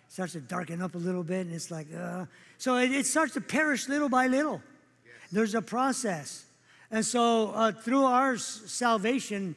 [0.09, 2.27] starts to darken up a little bit, and it's like, uh.
[2.59, 4.63] So it, it starts to perish little by little.
[5.05, 5.15] Yes.
[5.33, 6.45] There's a process.
[6.91, 9.57] And so uh, through our salvation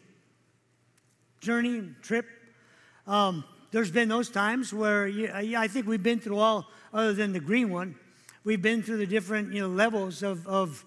[1.39, 2.25] journey, trip,
[3.05, 7.33] um, there's been those times where you, I think we've been through all, other than
[7.33, 7.95] the green one,
[8.43, 10.83] we've been through the different you know, levels of, of,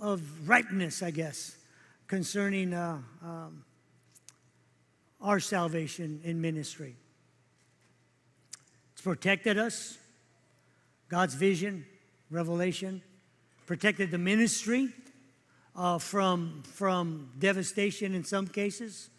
[0.00, 1.56] of ripeness, I guess
[2.06, 3.64] concerning uh, um,
[5.20, 6.96] our salvation in ministry.
[9.04, 9.98] Protected us,
[11.10, 11.84] God's vision,
[12.30, 13.02] revelation,
[13.66, 14.88] protected the ministry
[15.76, 19.10] uh, from, from devastation in some cases,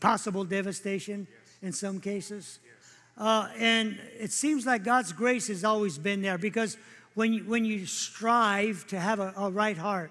[0.00, 1.28] possible devastation
[1.60, 2.58] in some cases.
[3.18, 6.78] Uh, and it seems like God's grace has always been there because
[7.14, 10.10] when you, when you strive to have a, a right heart,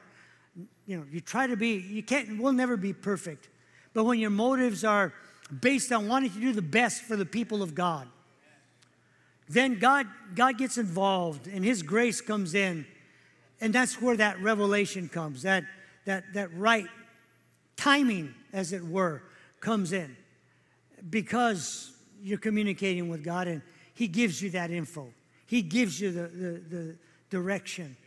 [0.85, 3.49] you know, you try to be, you can't, we'll never be perfect.
[3.95, 5.11] But when your motives are
[5.59, 8.07] based on wanting to do the best for the people of God,
[9.49, 12.85] then God, God gets involved and His grace comes in.
[13.59, 15.65] And that's where that revelation comes, that,
[16.05, 16.87] that, that right
[17.75, 19.23] timing, as it were,
[19.59, 20.15] comes in.
[21.09, 23.61] Because you're communicating with God and
[23.95, 25.11] He gives you that info,
[25.47, 26.95] He gives you the, the, the
[27.29, 27.97] direction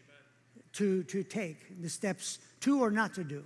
[0.74, 3.44] to, to take, the steps to or not to do.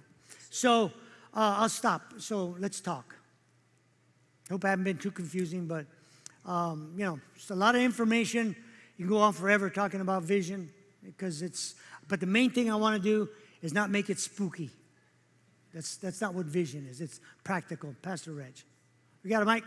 [0.51, 0.87] So
[1.35, 2.03] uh, I'll stop.
[2.19, 3.17] So let's talk.
[4.49, 5.87] Hope I haven't been too confusing, but
[6.47, 8.55] um, you know, it's a lot of information.
[8.97, 10.71] You can go on forever talking about vision
[11.05, 11.75] because it's.
[12.09, 13.29] But the main thing I want to do
[13.63, 14.71] is not make it spooky.
[15.75, 17.01] That's that's not what vision is.
[17.01, 17.95] It's practical.
[18.01, 18.55] Pastor Reg,
[19.25, 19.65] we got a mic.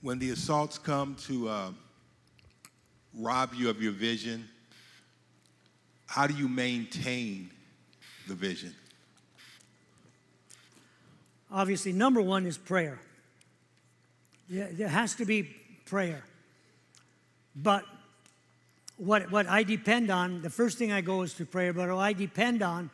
[0.00, 1.70] When the assaults come to uh,
[3.18, 4.48] rob you of your vision,
[6.06, 7.50] how do you maintain
[8.28, 8.72] the vision?
[11.50, 13.00] Obviously, number one is prayer.
[14.48, 15.44] There has to be
[15.86, 16.22] prayer.
[17.54, 17.84] But
[18.96, 21.98] what, what I depend on, the first thing I go is to prayer, but what
[21.98, 22.90] I depend on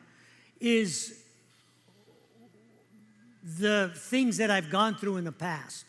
[0.61, 1.19] is
[3.59, 5.85] the things that I've gone through in the past.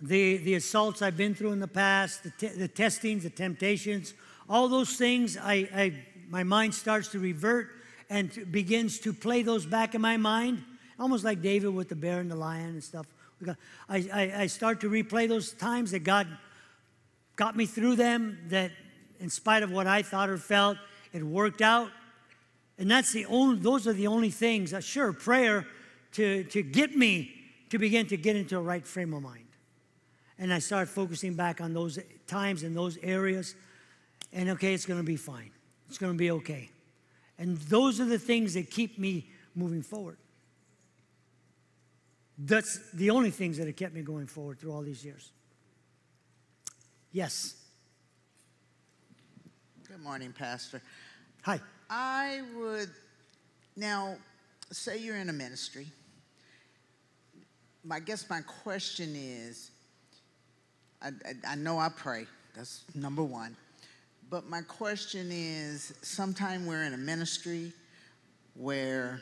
[0.00, 4.14] The, the assaults I've been through in the past, the, te- the testings, the temptations,
[4.48, 5.94] all those things, I, I,
[6.28, 7.68] my mind starts to revert
[8.10, 10.64] and begins to play those back in my mind,
[10.98, 13.06] almost like David with the bear and the lion and stuff.
[13.88, 16.26] I, I, I start to replay those times that God
[17.36, 18.70] got me through them, that
[19.20, 20.78] in spite of what I thought or felt,
[21.12, 21.90] it worked out.
[22.78, 25.66] And that's the only, those are the only things, uh, sure, prayer
[26.12, 27.32] to, to get me
[27.70, 29.46] to begin to get into a right frame of mind.
[30.38, 33.54] And I start focusing back on those times and those areas
[34.32, 35.50] and okay, it's going to be fine.
[35.88, 36.70] It's going to be okay.
[37.38, 40.16] And those are the things that keep me moving forward.
[42.38, 45.30] That's the only things that have kept me going forward through all these years.
[47.12, 47.56] Yes.
[49.86, 50.80] Good morning, Pastor.
[51.42, 51.60] Hi.
[51.90, 52.90] I would
[53.76, 54.16] now
[54.70, 55.86] say you're in a ministry.
[57.90, 59.70] I guess my question is
[61.02, 63.56] I, I, I know I pray, that's number one.
[64.30, 67.72] But my question is sometime we're in a ministry
[68.54, 69.20] where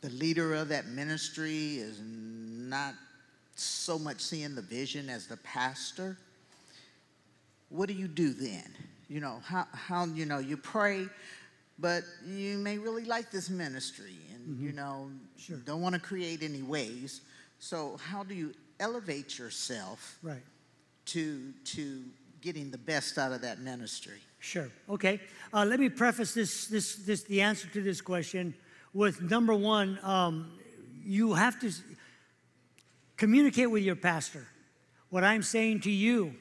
[0.00, 2.94] the leader of that ministry is not
[3.56, 6.16] so much seeing the vision as the pastor.
[7.70, 8.72] What do you do then?
[9.08, 11.06] You know, how, how you know, you pray,
[11.78, 14.66] but you may really like this ministry and, mm-hmm.
[14.66, 15.56] you know, sure.
[15.64, 17.22] don't want to create any ways.
[17.58, 20.42] So, how do you elevate yourself right.
[21.06, 22.02] to, to
[22.40, 24.18] getting the best out of that ministry?
[24.38, 24.70] Sure.
[24.88, 25.20] Okay.
[25.52, 28.54] Uh, let me preface this, this, this, the answer to this question
[28.92, 30.52] with number one, um,
[31.04, 31.72] you have to
[33.16, 34.46] communicate with your pastor.
[35.10, 36.34] What I'm saying to you,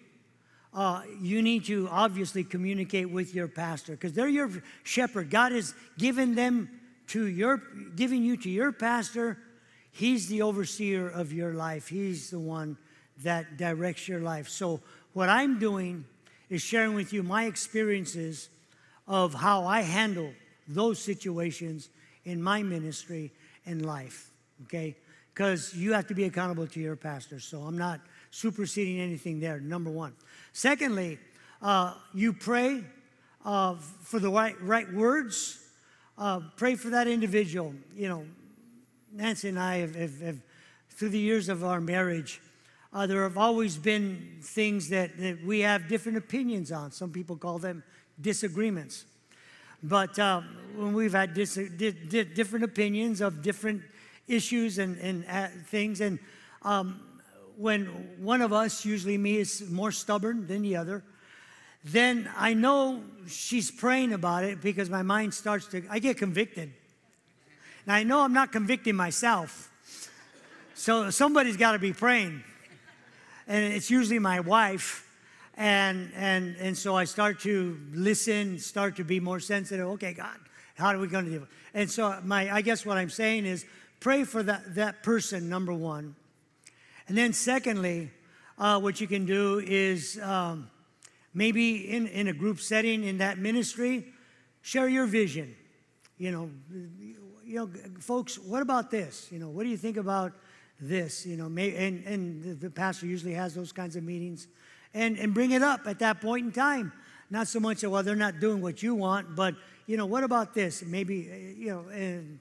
[0.73, 4.51] uh, you need to obviously communicate with your pastor because they're your
[4.83, 5.29] shepherd.
[5.29, 6.69] God has given them
[7.07, 7.61] to your,
[7.95, 9.37] giving you to your pastor.
[9.91, 11.87] He's the overseer of your life.
[11.87, 12.77] He's the one
[13.23, 14.49] that directs your life.
[14.49, 14.81] So
[15.13, 16.05] what I'm doing
[16.49, 18.49] is sharing with you my experiences
[19.07, 20.33] of how I handle
[20.67, 21.89] those situations
[22.27, 23.31] in my ministry
[23.65, 24.31] and life,
[24.63, 24.95] okay?
[25.33, 27.39] Because you have to be accountable to your pastor.
[27.39, 28.01] So I'm not
[28.31, 30.13] superseding anything there, number one.
[30.51, 31.19] Secondly,
[31.61, 32.83] uh, you pray
[33.45, 35.63] uh, for the right, right words.
[36.17, 37.73] Uh, pray for that individual.
[37.95, 38.25] You know,
[39.13, 40.39] Nancy and I have, have, have
[40.89, 42.41] through the years of our marriage,
[42.91, 46.91] uh, there have always been things that, that we have different opinions on.
[46.91, 47.83] Some people call them
[48.19, 49.05] disagreements.
[49.83, 50.41] But uh,
[50.75, 53.81] when we've had dis- di- di- different opinions of different
[54.27, 56.19] issues and, and uh, things, and
[56.63, 56.99] um,
[57.57, 57.85] when
[58.19, 61.03] one of us, usually me, is more stubborn than the other,
[61.83, 66.73] then I know she's praying about it because my mind starts to, I get convicted.
[67.85, 69.71] Now I know I'm not convicting myself.
[70.73, 72.43] So somebody's got to be praying.
[73.47, 75.06] And it's usually my wife.
[75.57, 79.87] And, and, and so I start to listen, start to be more sensitive.
[79.87, 80.37] Okay, God,
[80.75, 81.49] how are we going to do it?
[81.73, 83.65] And so my, I guess what I'm saying is
[83.99, 86.15] pray for that, that person, number one.
[87.07, 88.11] And then secondly,
[88.59, 90.69] uh, what you can do is um,
[91.33, 94.05] maybe in, in a group setting in that ministry,
[94.61, 95.55] share your vision.
[96.19, 96.49] You know,
[97.43, 99.27] you know, folks, what about this?
[99.31, 100.33] You know, what do you think about
[100.79, 101.25] this?
[101.25, 104.47] You know, may, and, and the, the pastor usually has those kinds of meetings.
[104.97, 106.91] And, and bring it up at that point in time.
[107.29, 109.53] Not so much, well, they're not doing what you want, but,
[109.85, 110.81] you know, what about this?
[110.81, 112.39] Maybe, uh, you know, and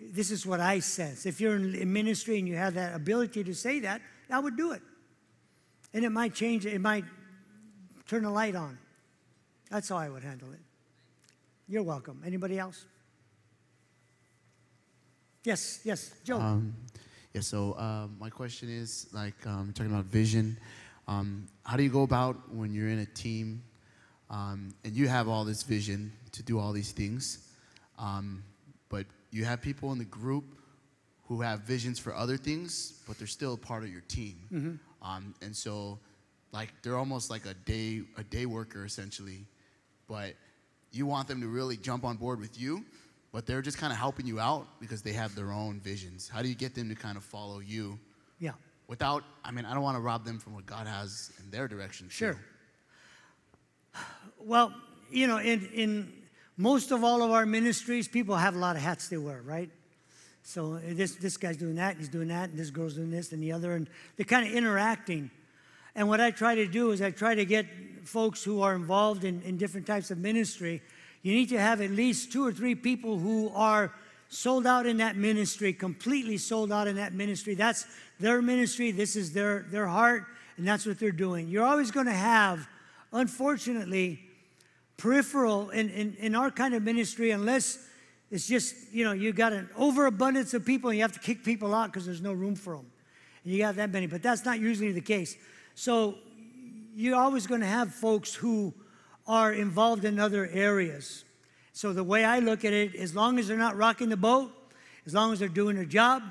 [0.00, 1.24] this is what I sense.
[1.24, 4.72] If you're in ministry and you have that ability to say that, I would do
[4.72, 4.82] it.
[5.92, 7.04] And it might change, it might
[8.08, 8.76] turn a light on.
[9.70, 10.60] That's how I would handle it.
[11.68, 12.22] You're welcome.
[12.26, 12.86] Anybody else?
[15.44, 16.40] Yes, yes, Joe.
[16.40, 16.74] Um,
[17.34, 20.56] yeah, so uh, my question is like um, talking about vision.
[21.06, 23.62] Um, how do you go about when you're in a team
[24.30, 27.50] um, and you have all this vision to do all these things,
[27.98, 28.42] um,
[28.88, 30.44] but you have people in the group
[31.28, 35.54] who have visions for other things, but they're still part of your team, um, and
[35.54, 35.98] so
[36.52, 39.44] like they're almost like a day a day worker essentially,
[40.08, 40.34] but
[40.92, 42.84] you want them to really jump on board with you,
[43.32, 46.28] but they're just kind of helping you out because they have their own visions.
[46.28, 47.98] How do you get them to kind of follow you
[48.38, 48.52] yeah.
[48.88, 51.68] Without, I mean, I don't want to rob them from what God has in their
[51.68, 52.08] direction.
[52.08, 52.38] Sure.
[54.38, 54.74] Well,
[55.10, 56.12] you know, in, in
[56.56, 59.70] most of all of our ministries, people have a lot of hats they wear, right?
[60.42, 63.32] So uh, this, this guy's doing that, he's doing that, and this girl's doing this
[63.32, 65.30] and the other, and they're kind of interacting.
[65.94, 67.66] And what I try to do is I try to get
[68.04, 70.82] folks who are involved in, in different types of ministry.
[71.22, 73.92] You need to have at least two or three people who are
[74.34, 77.54] sold out in that ministry, completely sold out in that ministry.
[77.54, 77.86] That's
[78.18, 80.24] their ministry, this is their, their heart,
[80.56, 81.48] and that's what they're doing.
[81.48, 82.68] You're always going to have,
[83.12, 84.20] unfortunately,
[84.96, 87.78] peripheral in, in, in our kind of ministry, unless
[88.30, 91.44] it's just, you know, you got an overabundance of people and you have to kick
[91.44, 92.86] people out because there's no room for them.
[93.44, 95.36] And you got that many, but that's not usually the case.
[95.74, 96.16] So
[96.94, 98.74] you're always going to have folks who
[99.26, 101.24] are involved in other areas.
[101.74, 104.52] So the way I look at it, as long as they're not rocking the boat,
[105.06, 106.22] as long as they're doing their job,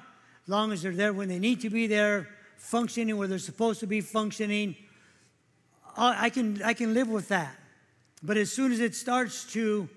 [0.44, 3.82] as long as they're there when they need to be there, functioning where they're supposed
[3.82, 4.74] to be functioning,
[5.98, 7.60] I can, I can live with that.
[8.24, 9.90] But as soon as it starts to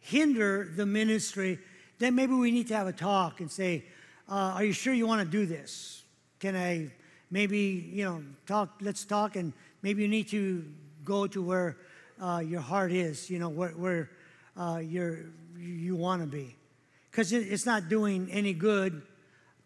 [0.00, 1.58] hinder the ministry,
[1.98, 3.84] then maybe we need to have a talk and say,
[4.26, 6.02] uh, Are you sure you want to do this?
[6.40, 6.90] Can I
[7.30, 10.64] maybe, you know, talk, let's talk, and maybe you need to
[11.04, 11.76] go to where
[12.22, 14.10] uh, your heart is, you know, where, where
[14.58, 15.20] uh, you're,
[15.56, 16.56] you want to be.
[17.10, 19.02] Because it, it's not doing any good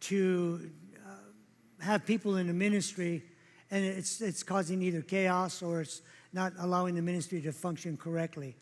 [0.00, 0.70] to
[1.04, 3.24] uh, have people in the ministry
[3.72, 6.02] and it's, it's causing either chaos or it's
[6.34, 8.54] not allowing the ministry to function correctly.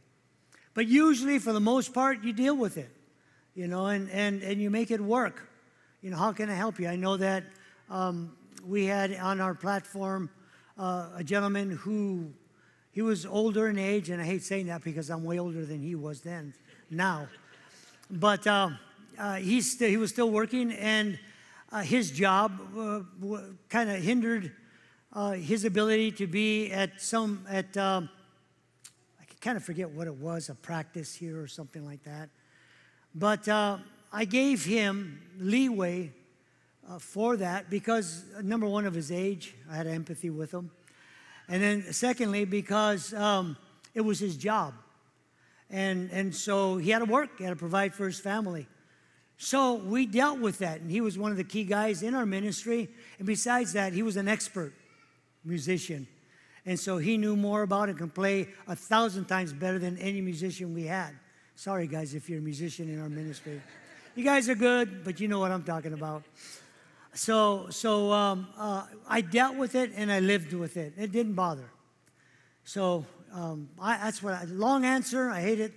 [0.72, 2.90] But usually, for the most part, you deal with it,
[3.56, 5.48] you know, and, and, and you make it work.
[6.00, 6.86] You know, how can I help you?
[6.86, 7.42] I know that
[7.90, 10.30] um, we had on our platform
[10.78, 12.32] uh, a gentleman who
[12.92, 15.80] he was older in age, and I hate saying that because I'm way older than
[15.80, 16.52] he was then,
[16.90, 17.28] now.
[18.10, 18.70] But uh,
[19.18, 21.18] uh, he's st- he was still working, and
[21.70, 24.52] uh, his job uh, w- kind of hindered
[25.12, 28.08] uh, his ability to be at some at um,
[29.20, 32.28] I kind of forget what it was, a practice here or something like that.
[33.14, 33.78] But uh,
[34.12, 36.12] I gave him leeway
[36.88, 40.70] uh, for that because uh, number one of his age, I had empathy with him,
[41.50, 43.56] and then secondly because um,
[43.92, 44.72] it was his job,
[45.68, 48.66] and and so he had to work, he had to provide for his family.
[49.36, 52.26] So we dealt with that, and he was one of the key guys in our
[52.26, 52.90] ministry.
[53.18, 54.74] And besides that, he was an expert
[55.46, 56.06] musician.
[56.66, 60.20] And so he knew more about it, can play a thousand times better than any
[60.20, 61.12] musician we had.
[61.56, 63.62] Sorry, guys, if you're a musician in our ministry.
[64.14, 66.22] You guys are good, but you know what I'm talking about.
[67.12, 70.94] So, so um, uh, I dealt with it and I lived with it.
[70.96, 71.68] It didn't bother.
[72.64, 75.30] So um, I, that's what I, long answer.
[75.30, 75.72] I hate it,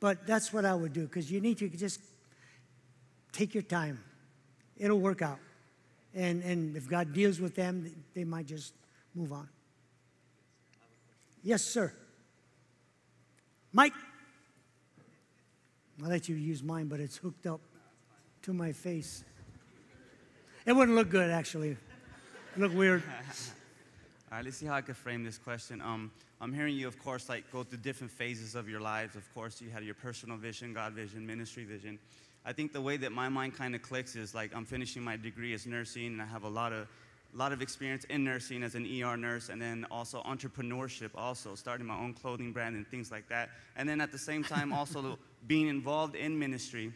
[0.00, 2.00] but that's what I would do because you need to just
[3.32, 4.02] take your time.
[4.76, 5.38] It'll work out.
[6.14, 8.74] And, and if God deals with them, they might just
[9.14, 9.48] move on.
[11.42, 11.92] Yes, sir.
[13.72, 13.94] Mike.
[16.02, 17.60] I'll let you use mine, but it's hooked up
[18.42, 19.24] to my face.
[20.64, 21.76] It wouldn't look good, actually.
[22.56, 23.02] Look weird.
[24.30, 25.80] All right, let's see how I could frame this question.
[25.80, 29.16] Um, I'm hearing you, of course, like go through different phases of your lives.
[29.16, 31.98] Of course, you had your personal vision, God vision, ministry vision.
[32.44, 35.16] I think the way that my mind kind of clicks is like I'm finishing my
[35.16, 36.86] degree as nursing, and I have a lot of
[37.34, 41.54] a lot of experience in nursing as an ER nurse, and then also entrepreneurship, also
[41.54, 43.50] starting my own clothing brand and things like that.
[43.76, 46.92] And then at the same time, also being involved in ministry.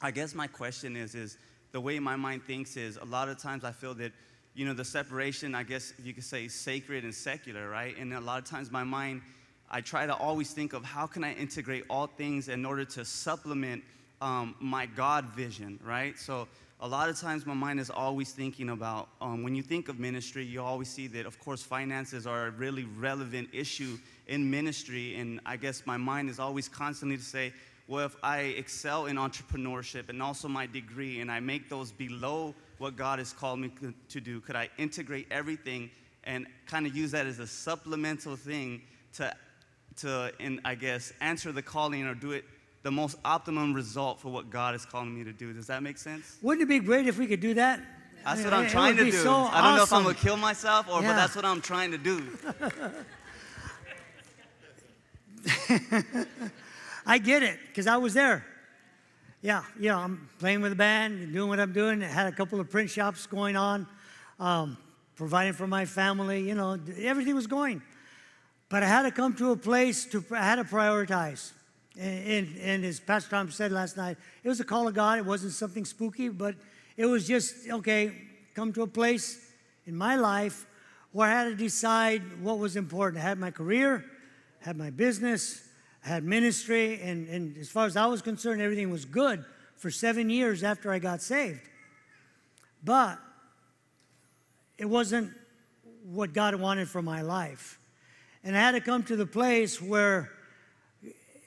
[0.00, 1.36] I guess my question is, is
[1.72, 4.12] the way my mind thinks is a lot of times I feel that,
[4.54, 7.96] you know, the separation, I guess you could say sacred and secular, right?
[7.98, 9.22] And a lot of times my mind,
[9.70, 13.04] I try to always think of how can I integrate all things in order to
[13.04, 13.82] supplement
[14.20, 16.18] um, my God vision, right?
[16.18, 16.46] So
[16.82, 20.00] a lot of times my mind is always thinking about um, when you think of
[20.00, 23.96] ministry you always see that of course finances are a really relevant issue
[24.26, 27.52] in ministry and i guess my mind is always constantly to say
[27.88, 32.54] well if i excel in entrepreneurship and also my degree and i make those below
[32.78, 33.70] what god has called me
[34.08, 35.90] to do could i integrate everything
[36.24, 38.80] and kind of use that as a supplemental thing
[39.12, 39.34] to
[39.96, 42.44] to in, i guess answer the calling or do it
[42.82, 45.52] the most optimum result for what God is calling me to do.
[45.52, 46.38] Does that make sense?
[46.42, 47.80] Wouldn't it be great if we could do that?
[48.24, 49.12] That's what I'm trying to do.
[49.12, 51.08] so I don't know if I'm gonna kill myself or, Yeah.
[51.08, 52.26] but that's what I'm trying to do.
[57.04, 58.44] I get it because I was there.
[59.40, 62.02] Yeah, you know, I'm playing with the band, doing what I'm doing.
[62.02, 63.88] I had a couple of print shops going on,
[64.38, 64.78] um,
[65.16, 66.48] providing for my family.
[66.48, 67.82] You know, everything was going.
[68.68, 71.52] But I had to come to a place to, I had to prioritize.
[71.98, 75.18] And, and, and as Pastor Tom said last night, it was a call of God.
[75.18, 76.54] It wasn't something spooky, but
[76.96, 78.12] it was just, okay,
[78.54, 79.52] come to a place
[79.86, 80.66] in my life
[81.10, 83.22] where I had to decide what was important.
[83.22, 84.04] I had my career,
[84.60, 85.68] had my business,
[86.04, 89.44] I had ministry, and, and as far as I was concerned, everything was good
[89.76, 91.60] for seven years after I got saved.
[92.84, 93.18] But
[94.78, 95.32] it wasn't
[96.04, 97.78] what God wanted for my life.
[98.42, 100.32] And I had to come to the place where,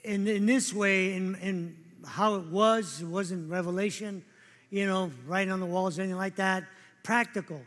[0.02, 1.76] in, in this way, in, in
[2.06, 4.24] how it was, it wasn't revelation,
[4.70, 6.64] you know, writing on the walls, anything like that,
[7.02, 7.60] practical.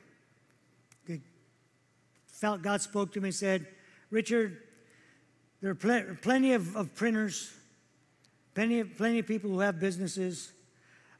[1.07, 1.21] It
[2.27, 3.67] felt God spoke to me and said,
[4.09, 4.57] Richard,
[5.61, 7.53] there are pl- plenty of, of printers,
[8.55, 10.53] plenty of, plenty of people who have businesses,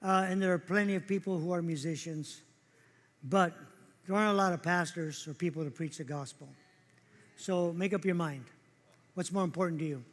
[0.02, 2.42] uh, and there are plenty of people who are musicians,
[3.24, 3.54] but
[4.08, 6.48] there aren't a lot of pastors or people to preach the gospel.
[7.36, 8.46] So make up your mind.
[9.14, 10.04] What's more important to you?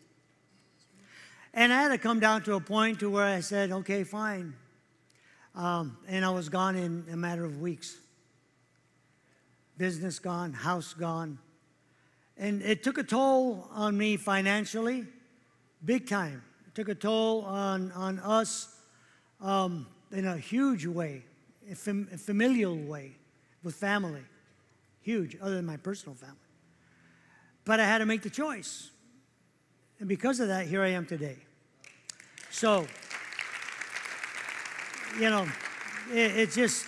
[1.55, 4.55] And I had to come down to a point to where I said, okay, fine.
[5.55, 7.97] Um, and I was gone in a matter of weeks.
[9.79, 11.39] Business gone, house gone.
[12.39, 15.07] And it took a toll on me financially,
[15.85, 16.43] big time.
[16.67, 18.75] It took a toll on, on us
[19.41, 21.25] um, in a huge way,
[21.71, 23.13] a, fam- a familial way
[23.63, 24.23] with family.
[25.01, 26.37] Huge, other than my personal family.
[27.65, 28.91] But I had to make the choice.
[29.99, 31.39] And because of that, here I am today.
[32.51, 32.87] So,
[35.19, 35.49] you know,
[36.13, 36.87] it, it's just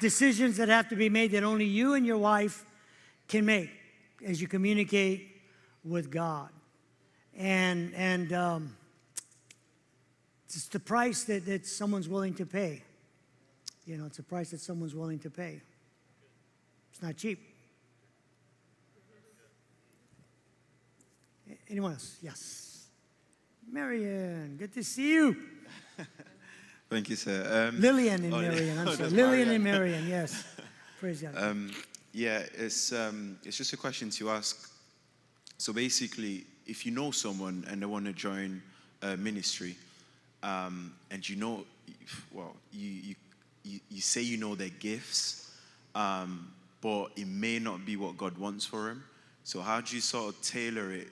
[0.00, 2.64] decisions that have to be made that only you and your wife
[3.26, 3.70] can make
[4.24, 5.28] as you communicate
[5.84, 6.50] with God.
[7.36, 8.76] And, and um,
[10.44, 12.82] it's the price that, that someone's willing to pay.
[13.86, 15.60] You know, it's a price that someone's willing to pay.
[16.92, 17.40] It's not cheap.
[21.68, 22.18] Anyone else?
[22.22, 22.86] Yes.
[23.70, 25.36] Marion, good to see you.
[26.90, 27.70] Thank you, sir.
[27.70, 28.78] Um, Lillian and oh, Marion.
[28.78, 29.08] I'm oh, sorry.
[29.08, 29.54] Lillian Marianne.
[29.54, 30.44] and Marion, yes.
[31.00, 31.34] Praise God.
[31.36, 31.72] Um,
[32.12, 34.70] yeah, it's um, it's just a question to ask.
[35.58, 38.62] So basically, if you know someone and they want to join
[39.02, 39.76] a ministry,
[40.42, 41.64] um, and you know,
[42.32, 43.14] well, you, you
[43.64, 45.50] you you say you know their gifts,
[45.94, 49.04] um, but it may not be what God wants for them.
[49.44, 51.08] So how do you sort of tailor it?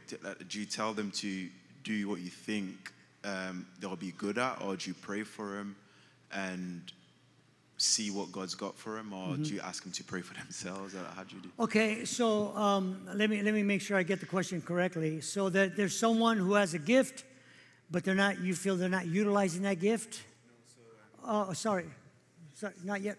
[0.48, 1.48] Do you tell them to
[1.82, 2.92] do what you think
[3.24, 5.76] um, they'll be good at, or do you pray for them
[6.32, 6.92] and
[7.80, 10.94] see what God's got for them, or do you ask them to pray for themselves?
[10.94, 11.48] Or how do you do?
[11.58, 15.20] Okay, so um, let me let me make sure I get the question correctly.
[15.20, 17.24] So that there's someone who has a gift,
[17.90, 18.40] but they're not.
[18.40, 20.22] You feel they're not utilizing that gift?
[21.24, 21.86] Oh, sorry,
[22.54, 23.16] sorry, not yet.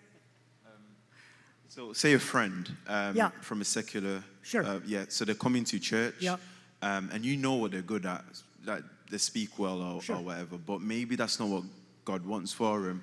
[1.70, 3.30] So, say a friend um, Yeah.
[3.42, 4.64] from a secular, Sure.
[4.66, 5.06] uh, yeah.
[5.08, 6.36] So they're coming to church, Yeah.
[6.82, 8.26] um, and you know what they're good at,
[8.66, 10.18] like they speak well or, Sure.
[10.18, 10.58] or whatever.
[10.58, 11.64] But maybe that's not what
[12.04, 13.02] God wants for them.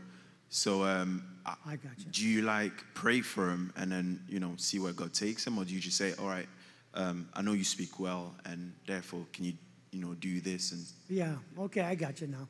[0.50, 1.22] So, um,
[1.66, 2.04] I- got you.
[2.10, 5.58] do you like pray for them and then you know see where God takes them,
[5.58, 6.48] or do you just say, "All right,
[6.94, 9.54] um, I know you speak well, and therefore can you
[9.92, 12.48] you know do this and Yeah, okay, I got you now.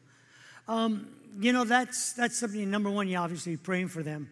[0.69, 1.09] Um,
[1.41, 4.31] you know, that's, that's something, number one, you obviously praying for them.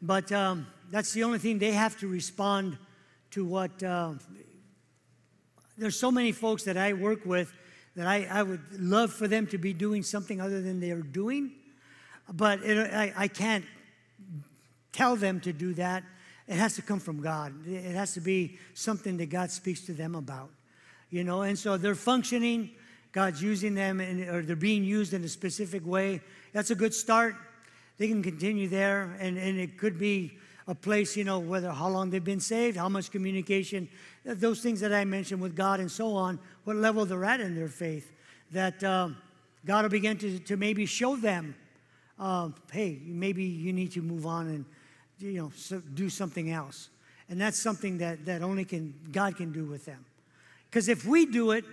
[0.00, 2.78] But um, that's the only thing, they have to respond
[3.32, 4.12] to what, uh,
[5.76, 7.52] there's so many folks that I work with
[7.96, 11.52] that I, I would love for them to be doing something other than they're doing.
[12.32, 13.64] But it, I, I can't
[14.92, 16.04] tell them to do that.
[16.46, 17.66] It has to come from God.
[17.66, 20.50] It has to be something that God speaks to them about,
[21.10, 21.42] you know.
[21.42, 22.70] And so they're functioning.
[23.12, 26.20] God's using them, and, or they're being used in a specific way.
[26.52, 27.36] That's a good start.
[27.98, 31.88] They can continue there, and, and it could be a place, you know, whether how
[31.88, 33.88] long they've been saved, how much communication,
[34.24, 36.38] those things that I mentioned with God, and so on.
[36.64, 38.12] What level they're at in their faith.
[38.52, 39.18] That um,
[39.64, 41.54] God will begin to, to maybe show them
[42.22, 44.64] um, hey, maybe you need to move on and
[45.22, 46.90] you know so do something else.
[47.28, 50.04] And that's something that, that only can God can do with them.
[50.68, 51.64] Because if we do it,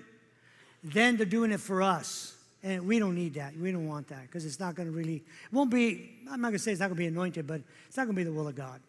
[0.83, 2.35] then they're doing it for us.
[2.61, 3.57] And we don't need that.
[3.57, 6.49] We don't want that because it's not going to really, it won't be, I'm not
[6.49, 8.23] going to say it's not going to be anointed, but it's not going to be
[8.23, 8.81] the will of God.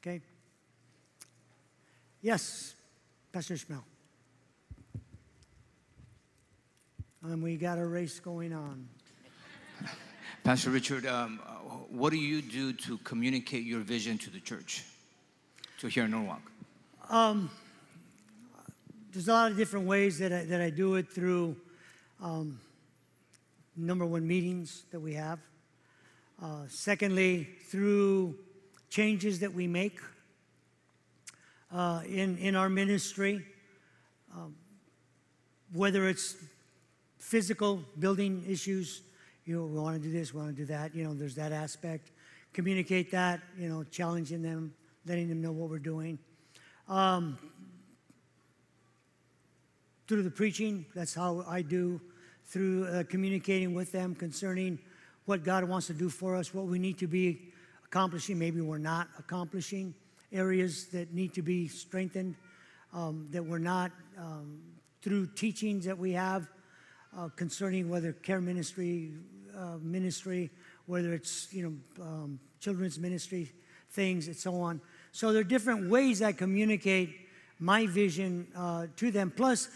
[0.00, 0.20] Okay?
[2.20, 2.74] Yes,
[3.32, 3.84] Pastor Ishmael.
[7.22, 8.88] And we got a race going on.
[10.44, 11.40] Pastor Richard, um,
[11.90, 14.84] what do you do to communicate your vision to the church,
[15.78, 16.42] to here in Norwalk?
[19.12, 21.56] there's a lot of different ways that I, that I do it through
[22.22, 22.60] um,
[23.74, 25.38] number one meetings that we have.
[26.42, 28.34] Uh, secondly, through
[28.90, 30.00] changes that we make
[31.72, 33.42] uh, in, in our ministry,
[34.34, 34.54] um,
[35.72, 36.36] whether it's
[37.18, 39.00] physical building issues,
[39.46, 41.36] you know, we want to do this, we want to do that, you know, there's
[41.36, 42.10] that aspect.
[42.52, 44.74] Communicate that, you know, challenging them,
[45.06, 46.18] letting them know what we're doing.
[46.88, 47.38] Um,
[50.08, 50.86] through the preaching.
[50.94, 52.00] That's how I do,
[52.46, 54.78] through uh, communicating with them concerning
[55.24, 57.52] what God wants to do for us, what we need to be
[57.84, 59.94] accomplishing, maybe we're not accomplishing,
[60.32, 62.36] areas that need to be strengthened,
[62.92, 64.60] um, that we're not, um,
[65.02, 66.48] through teachings that we have
[67.16, 69.12] uh, concerning whether care ministry,
[69.56, 70.50] uh, ministry,
[70.86, 73.50] whether it's, you know, um, children's ministry,
[73.90, 74.80] things and so on.
[75.12, 77.28] So there are different ways I communicate
[77.58, 79.32] my vision uh, to them.
[79.34, 79.68] Plus,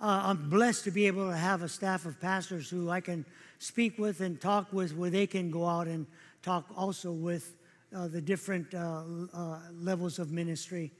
[0.00, 3.24] uh, I'm blessed to be able to have a staff of pastors who I can
[3.58, 6.06] speak with and talk with, where they can go out and
[6.42, 7.56] talk also with
[7.94, 10.92] uh, the different uh, uh, levels of ministry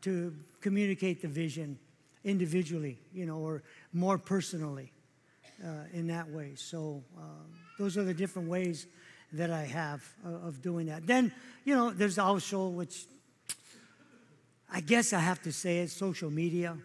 [0.00, 1.78] to communicate the vision
[2.24, 3.62] individually, you know, or
[3.92, 4.90] more personally
[5.62, 6.52] uh, in that way.
[6.56, 7.22] So uh,
[7.78, 8.86] those are the different ways
[9.32, 11.06] that I have of, of doing that.
[11.06, 11.32] Then,
[11.64, 13.06] you know, there's also, which
[14.70, 16.76] I guess I have to say it, social media.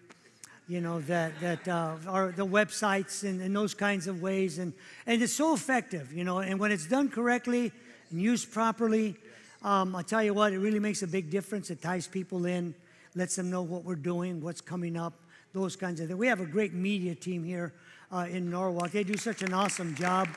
[0.68, 4.72] You know that that uh, are the websites and, and those kinds of ways, and
[5.08, 6.14] and it's so effective.
[6.14, 7.72] You know, and when it's done correctly
[8.12, 9.16] and used properly,
[9.64, 11.72] um, I tell you what, it really makes a big difference.
[11.72, 12.76] It ties people in,
[13.16, 15.14] lets them know what we're doing, what's coming up,
[15.54, 16.20] those kinds of things.
[16.20, 17.74] We have a great media team here
[18.12, 18.92] uh, in Norwalk.
[18.92, 20.28] They do such an awesome job.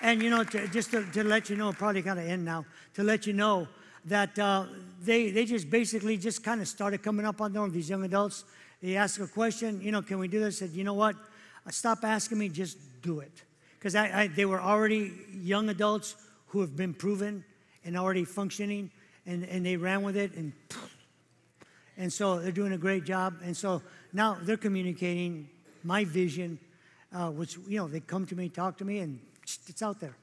[0.00, 2.64] And you know, to, just to, to let you know, probably kind of end now,
[2.94, 3.66] to let you know
[4.04, 4.66] that uh,
[5.02, 8.44] they, they just basically just kind of started coming up on them, these young adults.
[8.80, 10.62] They ask a question, you know, can we do this?
[10.62, 11.16] I said, you know what?
[11.66, 13.42] Uh, Stop asking me, just do it.
[13.78, 16.14] Because I, I, they were already young adults
[16.46, 17.44] who have been proven
[17.84, 18.90] and already functioning,
[19.26, 20.52] and, and they ran with it, and
[21.96, 23.34] and so they're doing a great job.
[23.42, 23.82] And so
[24.12, 25.48] now they're communicating
[25.82, 26.58] my vision,
[27.12, 29.18] uh, which, you know, they come to me, talk to me, and
[29.68, 30.16] it's out there.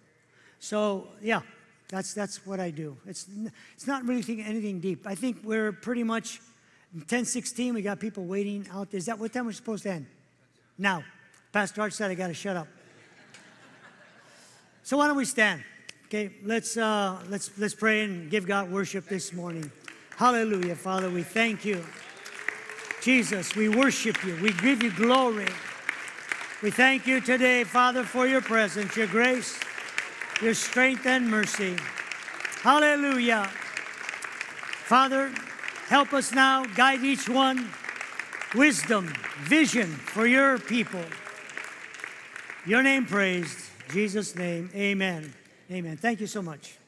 [0.59, 1.41] So, yeah,
[1.89, 2.97] that's, that's what I do.
[3.05, 3.27] It's,
[3.75, 5.05] it's not really thinking anything deep.
[5.05, 6.41] I think we're pretty much
[7.07, 7.73] 10 16.
[7.73, 8.97] We got people waiting out there.
[8.97, 10.05] Is that what time we're supposed to end?
[10.77, 11.03] Now.
[11.55, 12.67] Pastor Art said I got to shut up.
[14.83, 15.63] So why don't we stand?
[16.07, 19.71] Okay, let's uh, let's let's pray and give God worship this morning.
[20.17, 21.09] Hallelujah, Father.
[21.09, 21.81] We thank you,
[23.01, 23.55] Jesus.
[23.55, 24.37] We worship you.
[24.41, 25.47] We give you glory.
[26.65, 29.59] We thank you today, Father, for your presence, your grace,
[30.41, 31.75] your strength and mercy.
[32.63, 33.47] Hallelujah,
[34.85, 35.31] Father.
[35.89, 36.65] Help us now.
[36.65, 37.69] Guide each one.
[38.55, 39.13] Wisdom,
[39.43, 41.05] vision for your people.
[42.65, 43.59] Your name praised.
[43.91, 45.35] Jesus' name, amen.
[45.71, 45.97] Amen.
[45.97, 46.79] Thank you so much.